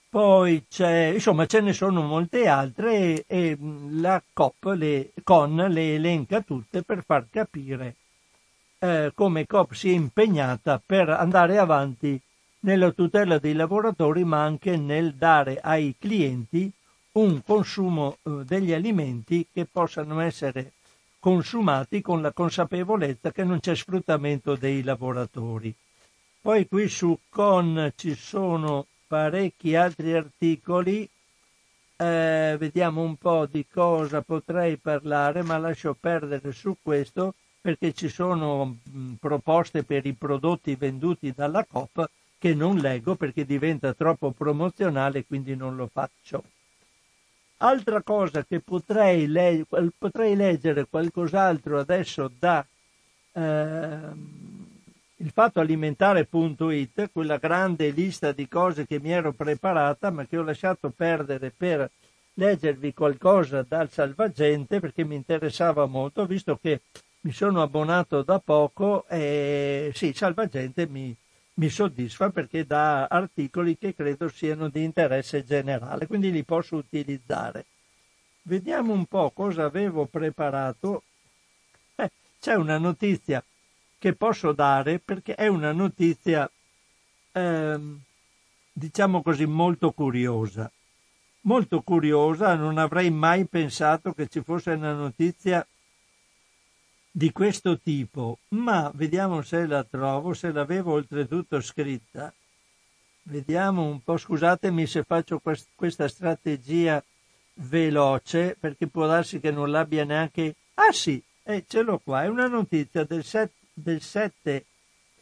[0.09, 3.57] Poi c'è, insomma, ce ne sono molte altre e, e
[3.91, 7.95] la COP le, con le elenca tutte per far capire
[8.79, 12.19] eh, come COP si è impegnata per andare avanti
[12.61, 16.71] nella tutela dei lavoratori ma anche nel dare ai clienti
[17.13, 20.73] un consumo eh, degli alimenti che possano essere
[21.25, 25.73] consumati con la consapevolezza che non c'è sfruttamento dei lavoratori.
[26.39, 31.09] Poi qui su Con ci sono parecchi altri articoli,
[31.95, 38.07] eh, vediamo un po' di cosa potrei parlare, ma lascio perdere su questo perché ci
[38.07, 42.07] sono mh, proposte per i prodotti venduti dalla COP
[42.37, 46.43] che non leggo perché diventa troppo promozionale, quindi non lo faccio.
[47.57, 49.65] Altra cosa che potrei, le-
[49.97, 52.65] potrei leggere qualcos'altro adesso da
[53.31, 53.99] eh,
[55.17, 60.43] il fatto alimentare.it, quella grande lista di cose che mi ero preparata ma che ho
[60.43, 61.89] lasciato perdere per
[62.33, 66.81] leggervi qualcosa dal salvagente perché mi interessava molto, visto che
[67.21, 71.15] mi sono abbonato da poco e sì, Salvagente mi,
[71.55, 77.65] mi soddisfa perché dà articoli che credo siano di interesse generale, quindi li posso utilizzare.
[78.43, 81.03] Vediamo un po' cosa avevo preparato.
[81.95, 83.43] Eh, c'è una notizia
[83.97, 86.49] che posso dare perché è una notizia,
[87.31, 88.01] ehm,
[88.71, 90.69] diciamo così, molto curiosa.
[91.41, 95.65] Molto curiosa, non avrei mai pensato che ci fosse una notizia
[97.17, 102.33] di questo tipo, ma vediamo se la trovo, se l'avevo oltretutto scritta.
[103.23, 107.01] Vediamo un po', scusatemi se faccio quest- questa strategia
[107.53, 110.55] veloce, perché può darsi che non l'abbia neanche...
[110.73, 114.65] Ah sì, eh, ce l'ho qua, è una notizia del, set- del 7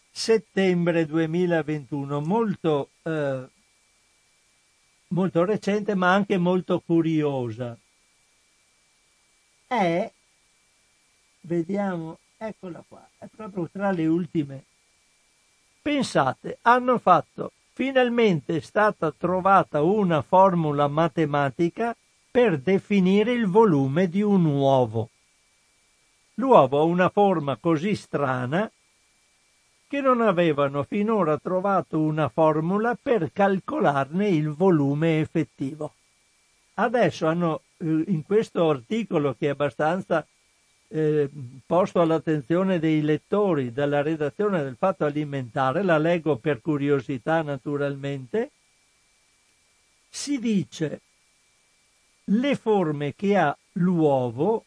[0.09, 3.47] settembre 2021, molto, eh,
[5.09, 7.77] molto recente ma anche molto curiosa.
[9.67, 10.11] È
[11.45, 14.63] Vediamo, eccola qua, è proprio tra le ultime.
[15.81, 21.93] Pensate, hanno fatto, finalmente è stata trovata una formula matematica
[22.31, 25.09] per definire il volume di un uovo.
[26.35, 28.71] L'uovo ha una forma così strana
[29.85, 35.93] che non avevano finora trovato una formula per calcolarne il volume effettivo.
[36.75, 40.25] Adesso hanno eh, in questo articolo che è abbastanza
[40.95, 41.27] eh,
[41.65, 48.51] posto all'attenzione dei lettori dalla redazione del Fatto Alimentare, la leggo per curiosità naturalmente,
[50.07, 51.01] si dice
[52.25, 54.65] le forme che ha l'uovo,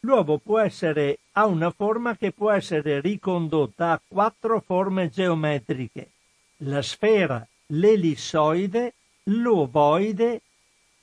[0.00, 6.10] l'uovo può essere, ha una forma che può essere ricondotta a quattro forme geometriche,
[6.58, 10.40] la sfera, l'ellissoide, l'ovoide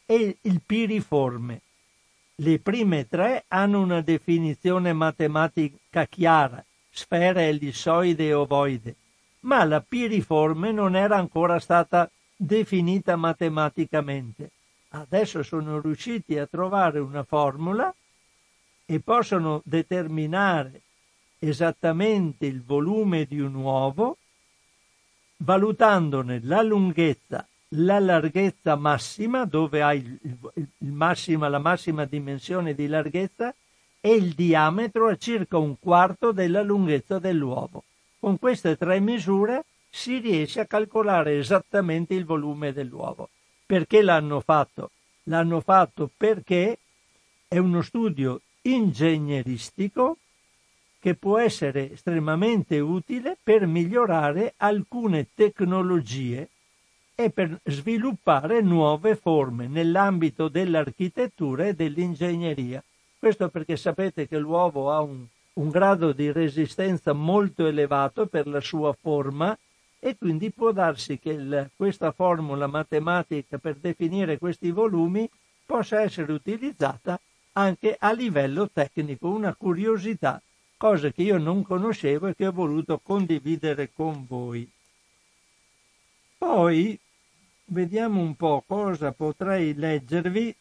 [0.06, 1.60] e il piriforme.
[2.36, 8.96] Le prime tre hanno una definizione matematica chiara, sfera, ellissoide e ovoide,
[9.42, 14.50] ma la piriforme non era ancora stata definita matematicamente.
[14.90, 17.94] Adesso sono riusciti a trovare una formula
[18.86, 20.82] e possono determinare
[21.38, 24.18] esattamente il volume di un uovo
[25.38, 32.88] valutandone la lunghezza, la larghezza massima, dove hai il, il, massima, la massima dimensione di
[32.88, 33.54] larghezza,
[34.00, 37.84] e il diametro a circa un quarto della lunghezza dell'uovo.
[38.20, 43.30] Con queste tre misure si riesce a calcolare esattamente il volume dell'uovo.
[43.66, 44.92] Perché l'hanno fatto?
[45.24, 46.78] L'hanno fatto perché
[47.48, 50.18] è uno studio ingegneristico
[51.00, 56.50] che può essere estremamente utile per migliorare alcune tecnologie
[57.16, 62.84] e per sviluppare nuove forme nell'ambito dell'architettura e dell'ingegneria.
[63.20, 68.60] Questo perché sapete che l'uovo ha un, un grado di resistenza molto elevato per la
[68.60, 69.58] sua forma
[70.00, 75.30] e quindi può darsi che il, questa formula matematica per definire questi volumi
[75.66, 77.20] possa essere utilizzata
[77.54, 80.42] anche a livello tecnico, una curiosità,
[80.76, 84.70] cosa che io non conoscevo e che ho voluto condividere con voi.
[86.38, 87.00] Poi
[87.66, 90.56] vediamo un po' cosa potrei leggervi.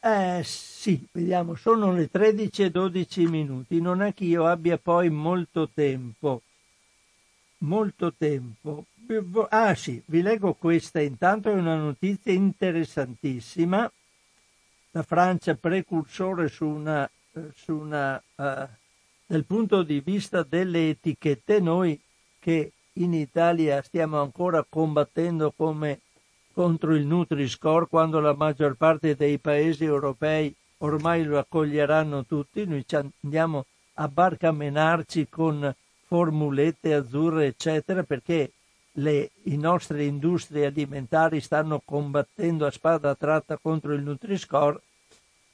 [0.00, 5.08] Eh sì, vediamo, sono le 13 e 12 minuti, non è che io abbia poi
[5.08, 6.42] molto tempo.
[7.58, 8.84] Molto tempo.
[9.48, 13.90] Ah sì, vi leggo questa intanto, è una notizia interessantissima.
[14.90, 17.08] La Francia precursore su una,
[17.54, 18.68] su una uh,
[19.26, 21.98] dal punto di vista delle etichette, noi
[22.38, 26.00] che in Italia stiamo ancora combattendo come
[26.52, 32.84] contro il Nutri-Score quando la maggior parte dei paesi europei ormai lo accoglieranno tutti, noi
[33.20, 35.74] andiamo a barcamenarci con
[36.06, 38.52] formulette azzurre eccetera perché
[38.98, 44.80] le, nostre industrie alimentari stanno combattendo a spada tratta contro il Nutri-Score,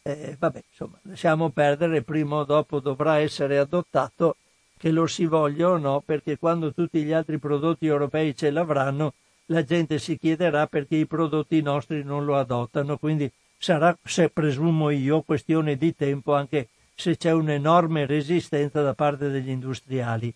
[0.03, 4.37] eh, vabbè, insomma, lasciamo perdere, prima o dopo dovrà essere adottato,
[4.81, 9.13] che lo si voglia o no, perché quando tutti gli altri prodotti europei ce l'avranno,
[9.47, 14.89] la gente si chiederà perché i prodotti nostri non lo adottano, quindi sarà, se presumo
[14.89, 20.33] io, questione di tempo anche se c'è un'enorme resistenza da parte degli industriali.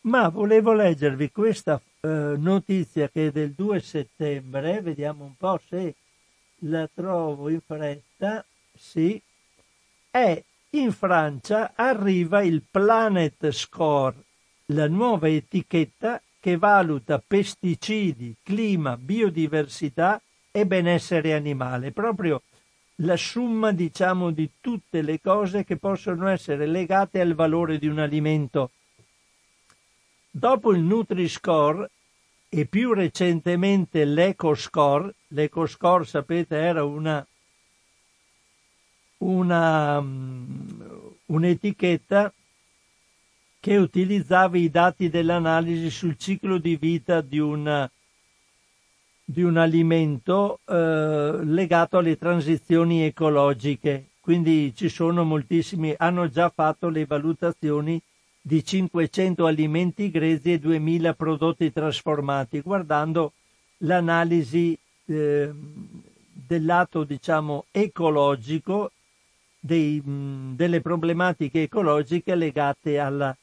[0.00, 5.94] Ma volevo leggervi questa eh, notizia che è del 2 settembre, vediamo un po' se
[6.62, 8.44] la trovo in fretta,
[8.76, 9.22] sì,
[10.10, 10.42] è
[10.74, 14.16] in Francia arriva il Planet Score,
[14.66, 20.20] la nuova etichetta che valuta pesticidi, clima, biodiversità
[20.50, 22.42] e benessere animale, proprio
[22.96, 27.98] la somma, diciamo, di tutte le cose che possono essere legate al valore di un
[27.98, 28.70] alimento.
[30.30, 31.90] Dopo il Nutri-Score
[32.48, 37.24] e più recentemente l'EcoScore, l'EcoScore sapete era una,
[39.18, 40.70] una, mm,
[41.26, 42.32] un'etichetta
[43.60, 47.90] che utilizzava i dati dell'analisi sul ciclo di vita di, una,
[49.24, 54.10] di un alimento eh, legato alle transizioni ecologiche.
[54.20, 58.00] Quindi ci sono moltissimi, hanno già fatto le valutazioni
[58.40, 63.32] di 500 alimenti grezzi e 2000 prodotti trasformati, guardando
[63.78, 65.50] l'analisi eh,
[66.46, 68.90] del lato diciamo ecologico
[69.64, 73.36] dei, delle problematiche ecologiche legate alla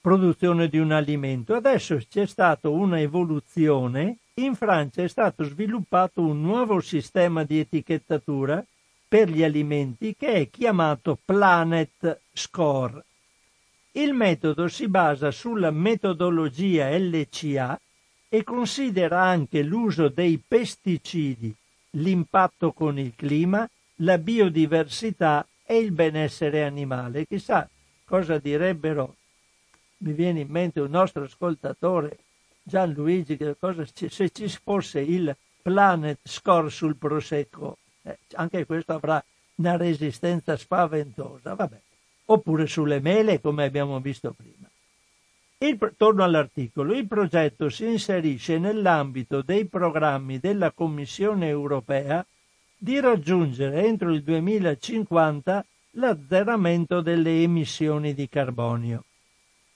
[0.00, 1.54] produzione di un alimento.
[1.54, 8.64] Adesso c'è stata una evoluzione, in Francia è stato sviluppato un nuovo sistema di etichettatura
[9.08, 13.04] per gli alimenti che è chiamato Planet Score
[13.96, 17.80] il metodo si basa sulla metodologia LCA
[18.28, 21.54] e considera anche l'uso dei pesticidi,
[21.92, 23.66] l'impatto con il clima,
[23.96, 27.26] la biodiversità e il benessere animale.
[27.26, 27.68] Chissà
[28.04, 29.16] cosa direbbero,
[29.98, 32.18] mi viene in mente un nostro ascoltatore,
[32.62, 39.22] Gianluigi, che cosa, se ci fosse il Planet Score sul Prosecco, eh, anche questo avrà
[39.56, 41.54] una resistenza spaventosa.
[41.54, 41.80] Vabbè
[42.26, 44.68] oppure sulle mele come abbiamo visto prima.
[45.58, 46.94] Il, torno all'articolo.
[46.94, 52.24] Il progetto si inserisce nell'ambito dei programmi della Commissione europea
[52.76, 59.04] di raggiungere entro il 2050 l'azzeramento delle emissioni di carbonio.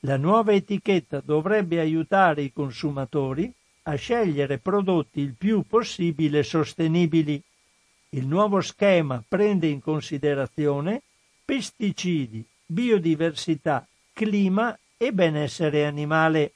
[0.01, 3.53] La nuova etichetta dovrebbe aiutare i consumatori
[3.85, 7.43] a scegliere prodotti il più possibile sostenibili.
[8.11, 11.03] Il nuovo schema prende in considerazione
[11.45, 16.53] pesticidi, biodiversità, clima e benessere animale.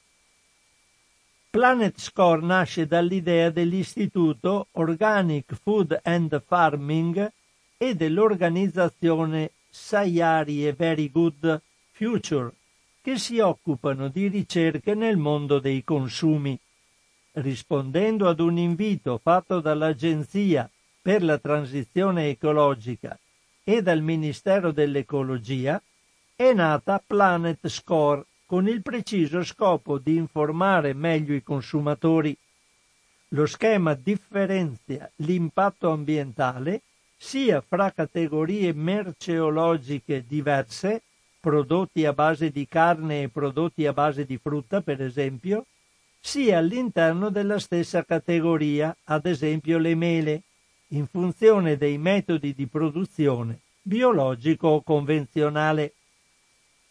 [1.55, 7.31] Planet Score nasce dall'idea dell'Istituto Organic Food and Farming
[7.77, 11.63] e dell'organizzazione Sayari e Very Good
[11.93, 12.51] Future,
[13.01, 16.59] che si occupano di ricerche nel mondo dei consumi.
[17.35, 20.69] Rispondendo ad un invito fatto dall'Agenzia
[21.01, 23.17] per la transizione ecologica
[23.63, 25.81] e dal Ministero dell'Ecologia,
[26.35, 32.37] è nata Planet Score con il preciso scopo di informare meglio i consumatori.
[33.29, 36.83] Lo schema differenzia l'impatto ambientale
[37.17, 41.03] sia fra categorie merceologiche diverse,
[41.41, 45.67] prodotti a base di carne e prodotti a base di frutta per esempio,
[46.21, 50.43] sia all'interno della stessa categoria, ad esempio le mele,
[50.89, 55.93] in funzione dei metodi di produzione biologico o convenzionale.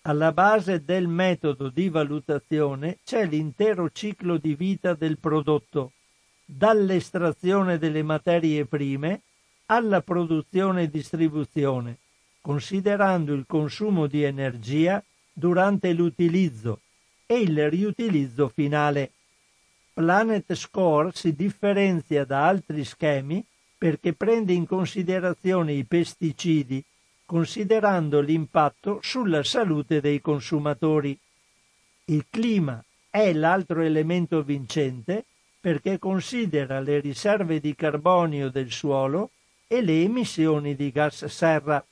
[0.06, 5.94] Alla base del metodo di valutazione c'è l'intero ciclo di vita del prodotto,
[6.44, 9.22] dall'estrazione delle materie prime
[9.68, 12.00] alla produzione e distribuzione,
[12.42, 15.02] considerando il consumo di energia
[15.32, 16.82] durante l'utilizzo
[17.26, 19.12] e il riutilizzo finale.
[19.94, 23.42] Planet Score si differenzia da altri schemi
[23.78, 26.84] perché prende in considerazione i pesticidi,
[27.34, 31.18] considerando l'impatto sulla salute dei consumatori.
[32.06, 32.80] Il clima
[33.10, 35.26] è l'altro elemento vincente
[35.60, 39.32] perché considera le riserve di carbonio del suolo
[39.66, 41.84] e le emissioni di gas serra.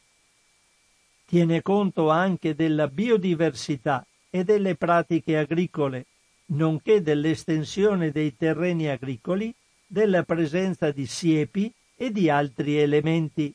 [1.26, 6.06] Tiene conto anche della biodiversità e delle pratiche agricole,
[6.50, 9.52] nonché dell'estensione dei terreni agricoli,
[9.88, 13.52] della presenza di siepi e di altri elementi.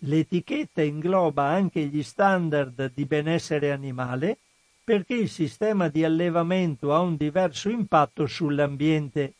[0.00, 4.38] L'etichetta ingloba anche gli standard di benessere animale
[4.84, 9.34] perché il sistema di allevamento ha un diverso impatto sull'ambiente.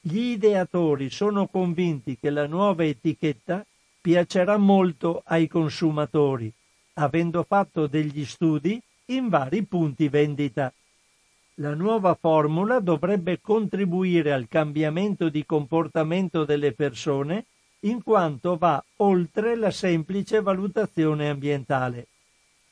[0.00, 3.66] Gli ideatori sono convinti che la nuova etichetta
[4.00, 6.50] piacerà molto ai consumatori,
[6.94, 10.72] avendo fatto degli studi in vari punti vendita.
[11.56, 17.44] La nuova formula dovrebbe contribuire al cambiamento di comportamento delle persone
[17.84, 22.06] in quanto va oltre la semplice valutazione ambientale.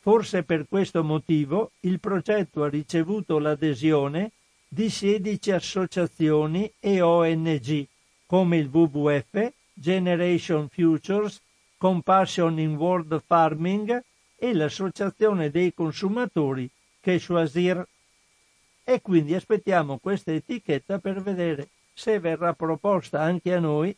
[0.01, 4.33] Forse per questo motivo il progetto ha ricevuto l'adesione
[4.67, 7.87] di 16 associazioni e ONG
[8.27, 11.41] come il WWF, Generation Futures,
[11.77, 14.05] Compassion in World Farming
[14.37, 16.71] e l'Associazione dei consumatori
[17.01, 17.85] Keshuasir.
[18.85, 23.95] E quindi aspettiamo questa etichetta per vedere se verrà proposta anche a noi,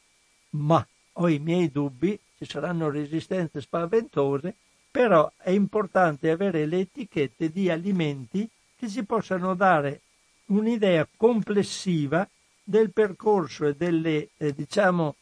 [0.51, 4.55] ma ho i miei dubbi, ci saranno resistenze spaventose,
[4.91, 10.01] però è importante avere le etichette di alimenti che ci possano dare
[10.47, 12.29] un'idea complessiva
[12.63, 15.17] del percorso e delle, eh, diciamo,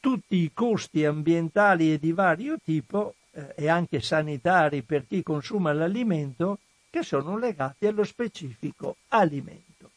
[0.00, 5.72] tutti i costi ambientali e di vario tipo eh, e anche sanitari per chi consuma
[5.72, 6.58] l'alimento
[6.90, 9.90] che sono legati allo specifico alimento.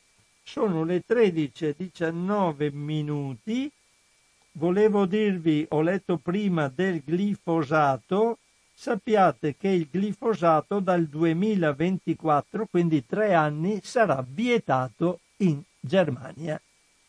[0.44, 3.72] Sono le 13.19 minuti
[4.54, 8.38] volevo dirvi, ho letto prima del glifosato,
[8.74, 16.60] sappiate che il glifosato dal 2024, quindi tre anni, sarà vietato in Germania.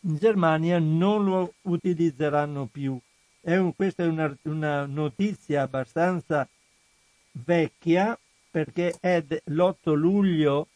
[0.01, 2.97] In Germania non lo utilizzeranno più.
[3.39, 6.47] È un, questa è una, una notizia abbastanza
[7.31, 8.17] vecchia
[8.49, 10.67] perché è l'8 luglio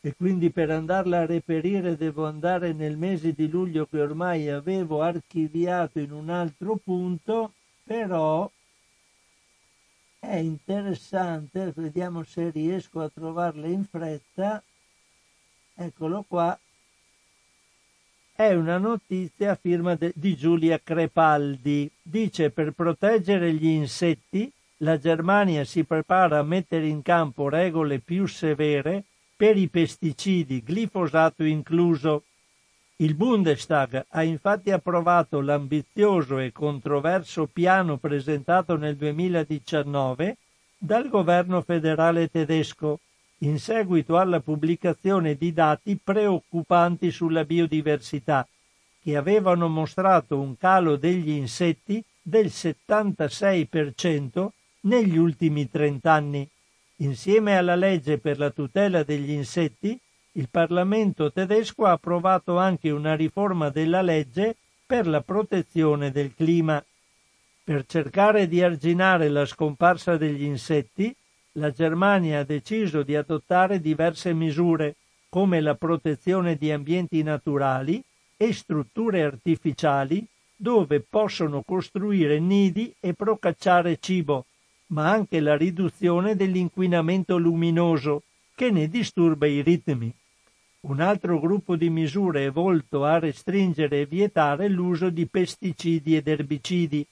[0.00, 5.02] e quindi per andarla a reperire devo andare nel mese di luglio che ormai avevo
[5.02, 7.52] archiviato in un altro punto,
[7.82, 8.48] però
[10.20, 14.62] è interessante, vediamo se riesco a trovarla in fretta,
[15.74, 16.58] eccolo qua,
[18.32, 24.96] è una notizia a firma de, di Giulia Crepaldi, dice per proteggere gli insetti la
[24.96, 29.02] Germania si prepara a mettere in campo regole più severe
[29.38, 32.24] per i pesticidi, glifosato incluso.
[32.96, 40.36] Il Bundestag ha infatti approvato l'ambizioso e controverso piano presentato nel 2019
[40.76, 42.98] dal governo federale tedesco
[43.42, 48.44] in seguito alla pubblicazione di dati preoccupanti sulla biodiversità,
[49.00, 54.48] che avevano mostrato un calo degli insetti del 76%
[54.80, 56.48] negli ultimi 30 anni.
[57.00, 59.98] Insieme alla legge per la tutela degli insetti,
[60.32, 66.84] il Parlamento tedesco ha approvato anche una riforma della legge per la protezione del clima.
[67.62, 71.14] Per cercare di arginare la scomparsa degli insetti,
[71.52, 74.96] la Germania ha deciso di adottare diverse misure,
[75.28, 78.02] come la protezione di ambienti naturali
[78.36, 80.26] e strutture artificiali
[80.56, 84.46] dove possono costruire nidi e procacciare cibo,
[84.88, 88.22] ma anche la riduzione dell'inquinamento luminoso
[88.54, 90.12] che ne disturba i ritmi.
[90.80, 96.28] Un altro gruppo di misure è volto a restringere e vietare l'uso di pesticidi ed
[96.28, 97.04] erbicidi.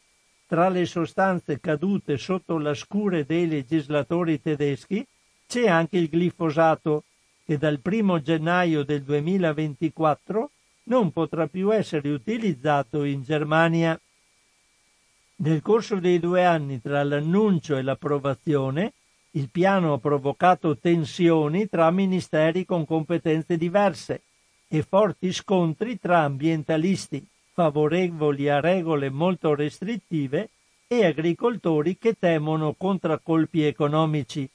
[0.47, 5.05] Tra le sostanze cadute sotto la scure dei legislatori tedeschi
[5.47, 7.03] c'è anche il glifosato,
[7.44, 10.51] che dal 1 gennaio del 2024
[10.85, 13.98] non potrà più essere utilizzato in Germania.
[15.39, 18.93] Nel corso dei due anni tra l'annuncio e l'approvazione,
[19.37, 24.23] Il piano ha provocato tensioni tra ministeri con competenze diverse
[24.67, 27.23] e forti scontri tra ambientalisti
[27.53, 30.49] favorevoli a regole molto restrittive
[30.87, 34.49] e agricoltori che temono contraccolpi economici.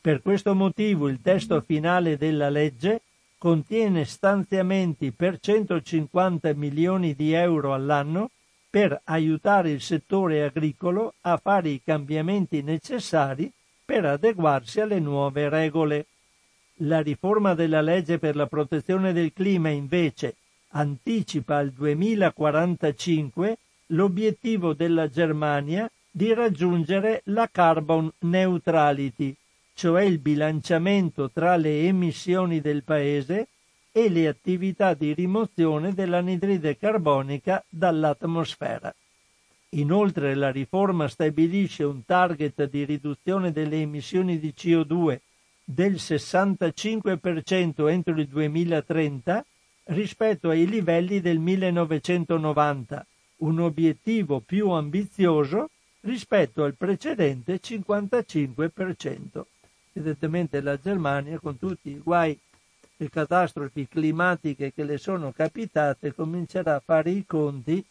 [0.00, 3.02] Per questo motivo il testo finale della legge
[3.36, 8.30] contiene stanziamenti per 150 milioni di euro all'anno
[8.70, 13.52] per aiutare il settore agricolo a fare i cambiamenti necessari
[13.84, 16.06] per adeguarsi alle nuove regole.
[16.82, 20.36] La riforma della legge per la protezione del clima invece
[20.68, 29.34] anticipa al 2045 l'obiettivo della Germania di raggiungere la carbon neutrality,
[29.74, 33.48] cioè il bilanciamento tra le emissioni del paese
[33.92, 38.94] e le attività di rimozione dell'anidride carbonica dall'atmosfera.
[39.70, 45.18] Inoltre la riforma stabilisce un target di riduzione delle emissioni di CO2
[45.62, 49.44] del 65% entro il 2030
[49.84, 53.06] rispetto ai livelli del 1990,
[53.38, 59.42] un obiettivo più ambizioso rispetto al precedente 55%.
[59.92, 62.36] Evidentemente la Germania, con tutti i guai
[63.02, 67.82] e catastrofi climatiche che le sono capitate, comincerà a fare i conti.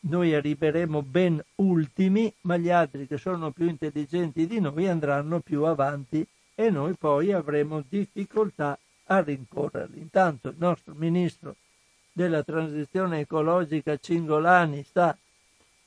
[0.00, 5.64] Noi arriveremo ben ultimi, ma gli altri che sono più intelligenti di noi andranno più
[5.64, 9.98] avanti e noi poi avremo difficoltà a rincorrerli.
[9.98, 11.56] Intanto il nostro ministro
[12.12, 15.16] della transizione ecologica Cingolani sta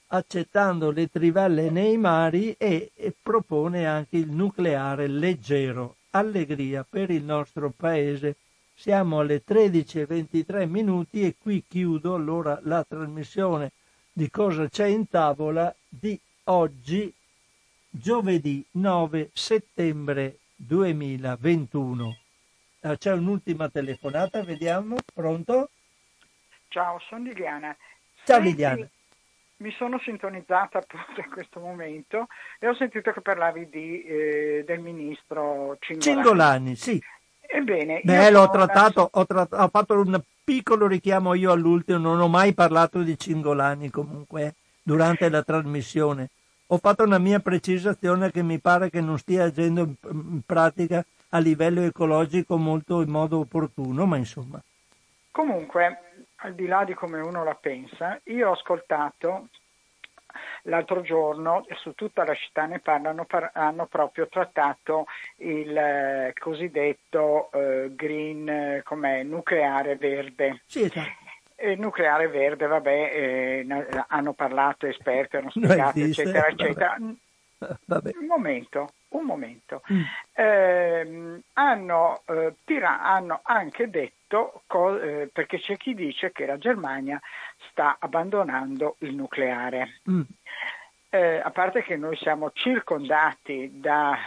[0.07, 5.97] accettando le trivelle nei mari e, e propone anche il nucleare leggero.
[6.11, 8.35] Allegria per il nostro paese.
[8.75, 13.71] Siamo alle 13.23 minuti e qui chiudo allora la trasmissione
[14.11, 17.13] di cosa c'è in tavola di oggi,
[17.89, 22.17] giovedì 9 settembre 2021.
[22.81, 24.97] Ah, c'è un'ultima telefonata, vediamo.
[25.13, 25.69] Pronto?
[26.67, 27.75] Ciao, sono Liliana.
[28.25, 28.85] Ciao Liliana.
[29.57, 32.27] Mi sono sintonizzata appunto in questo momento
[32.59, 36.01] e ho sentito che parlavi di, eh, del ministro Cingolani.
[36.01, 37.01] Cingolani, sì.
[37.47, 42.27] Ebbene, Beh, l'ho trattato, ho, tratt- ho, fatto un piccolo richiamo io all'ultimo, non ho
[42.27, 46.29] mai parlato di Cingolani comunque eh, durante la trasmissione.
[46.67, 51.05] Ho fatto una mia precisazione che mi pare che non stia agendo in, in pratica
[51.29, 54.61] a livello ecologico molto in modo opportuno, ma insomma.
[55.31, 59.49] Comunque, al di là di come uno la pensa, io ho ascoltato
[60.63, 65.05] l'altro giorno su tutta la città ne parlano, par- hanno proprio trattato
[65.37, 70.61] il eh, cosiddetto eh, green eh, nucleare verde.
[70.65, 71.21] Sì, esatto.
[71.57, 73.67] Il nucleare verde, vabbè, eh,
[74.07, 76.97] hanno parlato esperti, hanno spiegato, eccetera, eccetera.
[77.85, 78.11] Vabbè.
[78.19, 79.81] Un momento, un momento.
[79.91, 80.01] Mm.
[80.33, 86.57] Eh, hanno, eh, tira, hanno, anche detto, co- eh, perché c'è chi dice che la
[86.57, 87.19] Germania
[87.73, 89.99] sta abbandonando il nucleare.
[90.09, 90.21] Mm.
[91.09, 94.17] Eh, a parte che noi siamo circondati da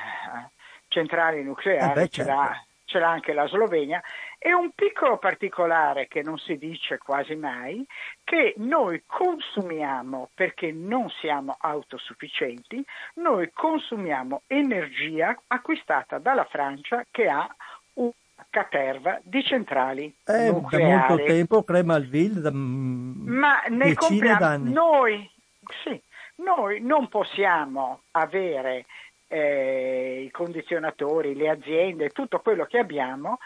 [0.89, 2.11] centrali nucleari, eh beh, certo.
[2.11, 4.03] ce, l'ha, ce l'ha anche la Slovenia,
[4.39, 7.85] e un piccolo particolare che non si dice quasi mai,
[8.23, 17.49] che noi consumiamo, perché non siamo autosufficienti, noi consumiamo energia acquistata dalla Francia che ha
[17.95, 18.13] una
[18.51, 20.91] caterva di centrali eh, nucleari.
[20.91, 25.31] Da molto tempo Cremalville, da Ma ne compriamo, noi,
[25.83, 26.01] sì,
[26.37, 28.87] noi non possiamo avere
[29.29, 33.39] eh, i condizionatori, le aziende, tutto quello che abbiamo,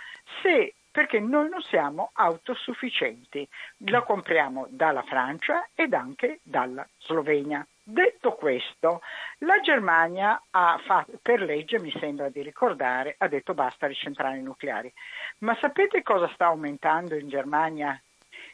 [0.43, 3.47] se perché noi non siamo autosufficienti.
[3.87, 7.65] Lo compriamo dalla Francia ed anche dalla Slovenia.
[7.83, 9.01] Detto questo,
[9.39, 14.41] la Germania ha fatto, per legge, mi sembra di ricordare, ha detto basta le centrali
[14.43, 14.93] nucleari.
[15.39, 18.01] Ma sapete cosa sta aumentando in Germania?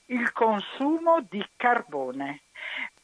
[0.07, 2.43] Il consumo di carbone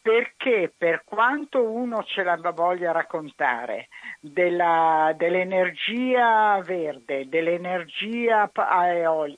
[0.03, 3.87] perché per quanto uno ce la voglia raccontare
[4.19, 8.51] della, dell'energia verde, dell'energia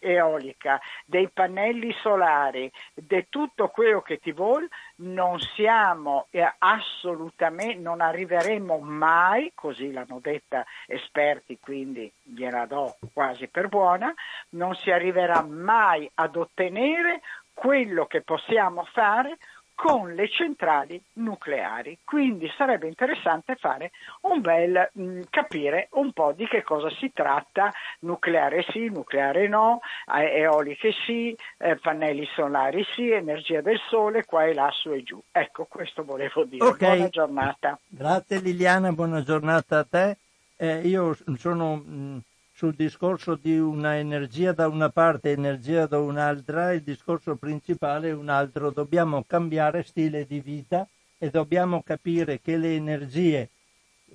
[0.00, 6.28] eolica, dei pannelli solari, di tutto quello che ti vuole, non siamo
[6.58, 14.14] assolutamente, non arriveremo mai, così l'hanno detta esperti, quindi gliela do quasi per buona,
[14.50, 17.20] non si arriverà mai ad ottenere
[17.52, 19.36] quello che possiamo fare
[19.74, 21.98] con le centrali nucleari.
[22.04, 23.90] Quindi sarebbe interessante fare
[24.22, 29.48] un bel mh, mm, capire un po' di che cosa si tratta, nucleare sì, nucleare
[29.48, 35.02] no, eoliche sì, eh, pannelli solari sì, energia del sole, qua e là, su e
[35.02, 35.20] giù.
[35.30, 36.64] Ecco, questo volevo dire.
[36.64, 36.96] Okay.
[36.96, 37.78] Buona giornata.
[37.86, 40.16] Grazie Liliana, buona giornata a te.
[40.56, 42.20] eh, io sono mh,
[42.56, 48.10] sul discorso di una energia da una parte e energia da un'altra, il discorso principale
[48.10, 50.86] è un altro, dobbiamo cambiare stile di vita
[51.18, 53.48] e dobbiamo capire che le energie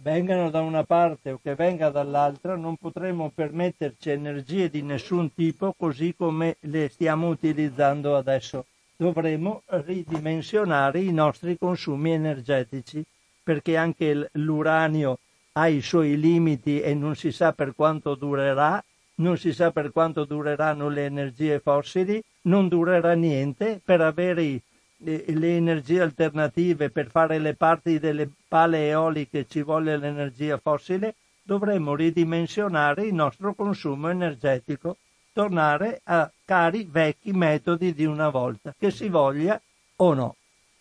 [0.02, 5.74] vengano da una parte o che venga dall'altra, non potremo permetterci energie di nessun tipo
[5.78, 8.68] così come le stiamo utilizzando adesso.
[8.95, 13.03] Dovremo ridimensionare i nostri consumi energetici
[13.44, 15.20] perché anche l'uranio
[15.54, 18.84] ha i suoi limiti e non si sa per quanto durerà,
[19.16, 24.62] non si sa per quanto dureranno le energie fossili, non durerà niente per avere
[24.98, 31.96] le, energie alternative, per fare le parti delle pale eoliche ci vuole l'energia fossile, dovremmo
[31.96, 34.98] ridimensionare il nostro consumo energetico,
[35.34, 39.60] tornare a cari vecchi metodi di una volta, che si voglia
[39.98, 40.36] o no.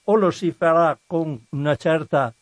[0.05, 2.33] O lo si farà con una certa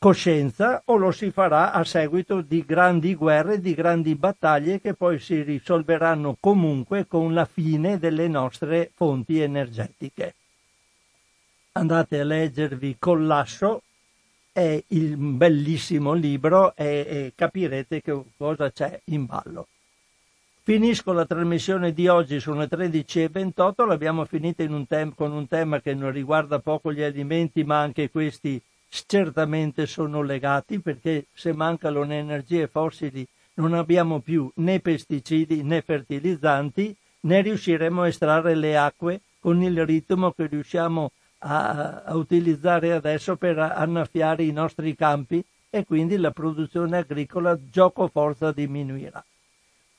[0.00, 5.18] coscienza o lo si farà a seguito di grandi guerre, di grandi battaglie che poi
[5.18, 10.34] si risolveranno comunque con la fine delle nostre fonti energetiche.
[11.72, 13.82] Andate a leggervi Collasso,
[14.50, 19.68] è il bellissimo libro e, e capirete che cosa c'è in ballo.
[20.62, 25.82] Finisco la trasmissione di oggi, sono le 13.28, l'abbiamo finita un tem- con un tema
[25.82, 28.62] che non riguarda poco gli alimenti, ma anche questi
[29.06, 35.80] certamente sono legati perché se mancano le energie fossili non abbiamo più né pesticidi né
[35.82, 42.92] fertilizzanti né riusciremo a estrarre le acque con il ritmo che riusciamo a, a utilizzare
[42.92, 49.24] adesso per annaffiare i nostri campi e quindi la produzione agricola gioco forza diminuirà.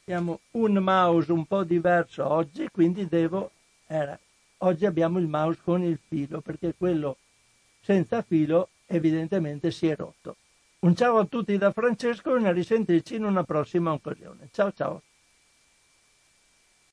[0.00, 3.50] abbiamo un mouse un po' diverso oggi, quindi devo...
[3.86, 4.18] Era,
[4.58, 7.18] oggi abbiamo il mouse con il filo, perché quello
[7.82, 10.36] senza filo evidentemente si è rotto.
[10.78, 14.48] Un ciao a tutti da Francesco e una risentirci in una prossima occasione.
[14.50, 15.02] Ciao ciao.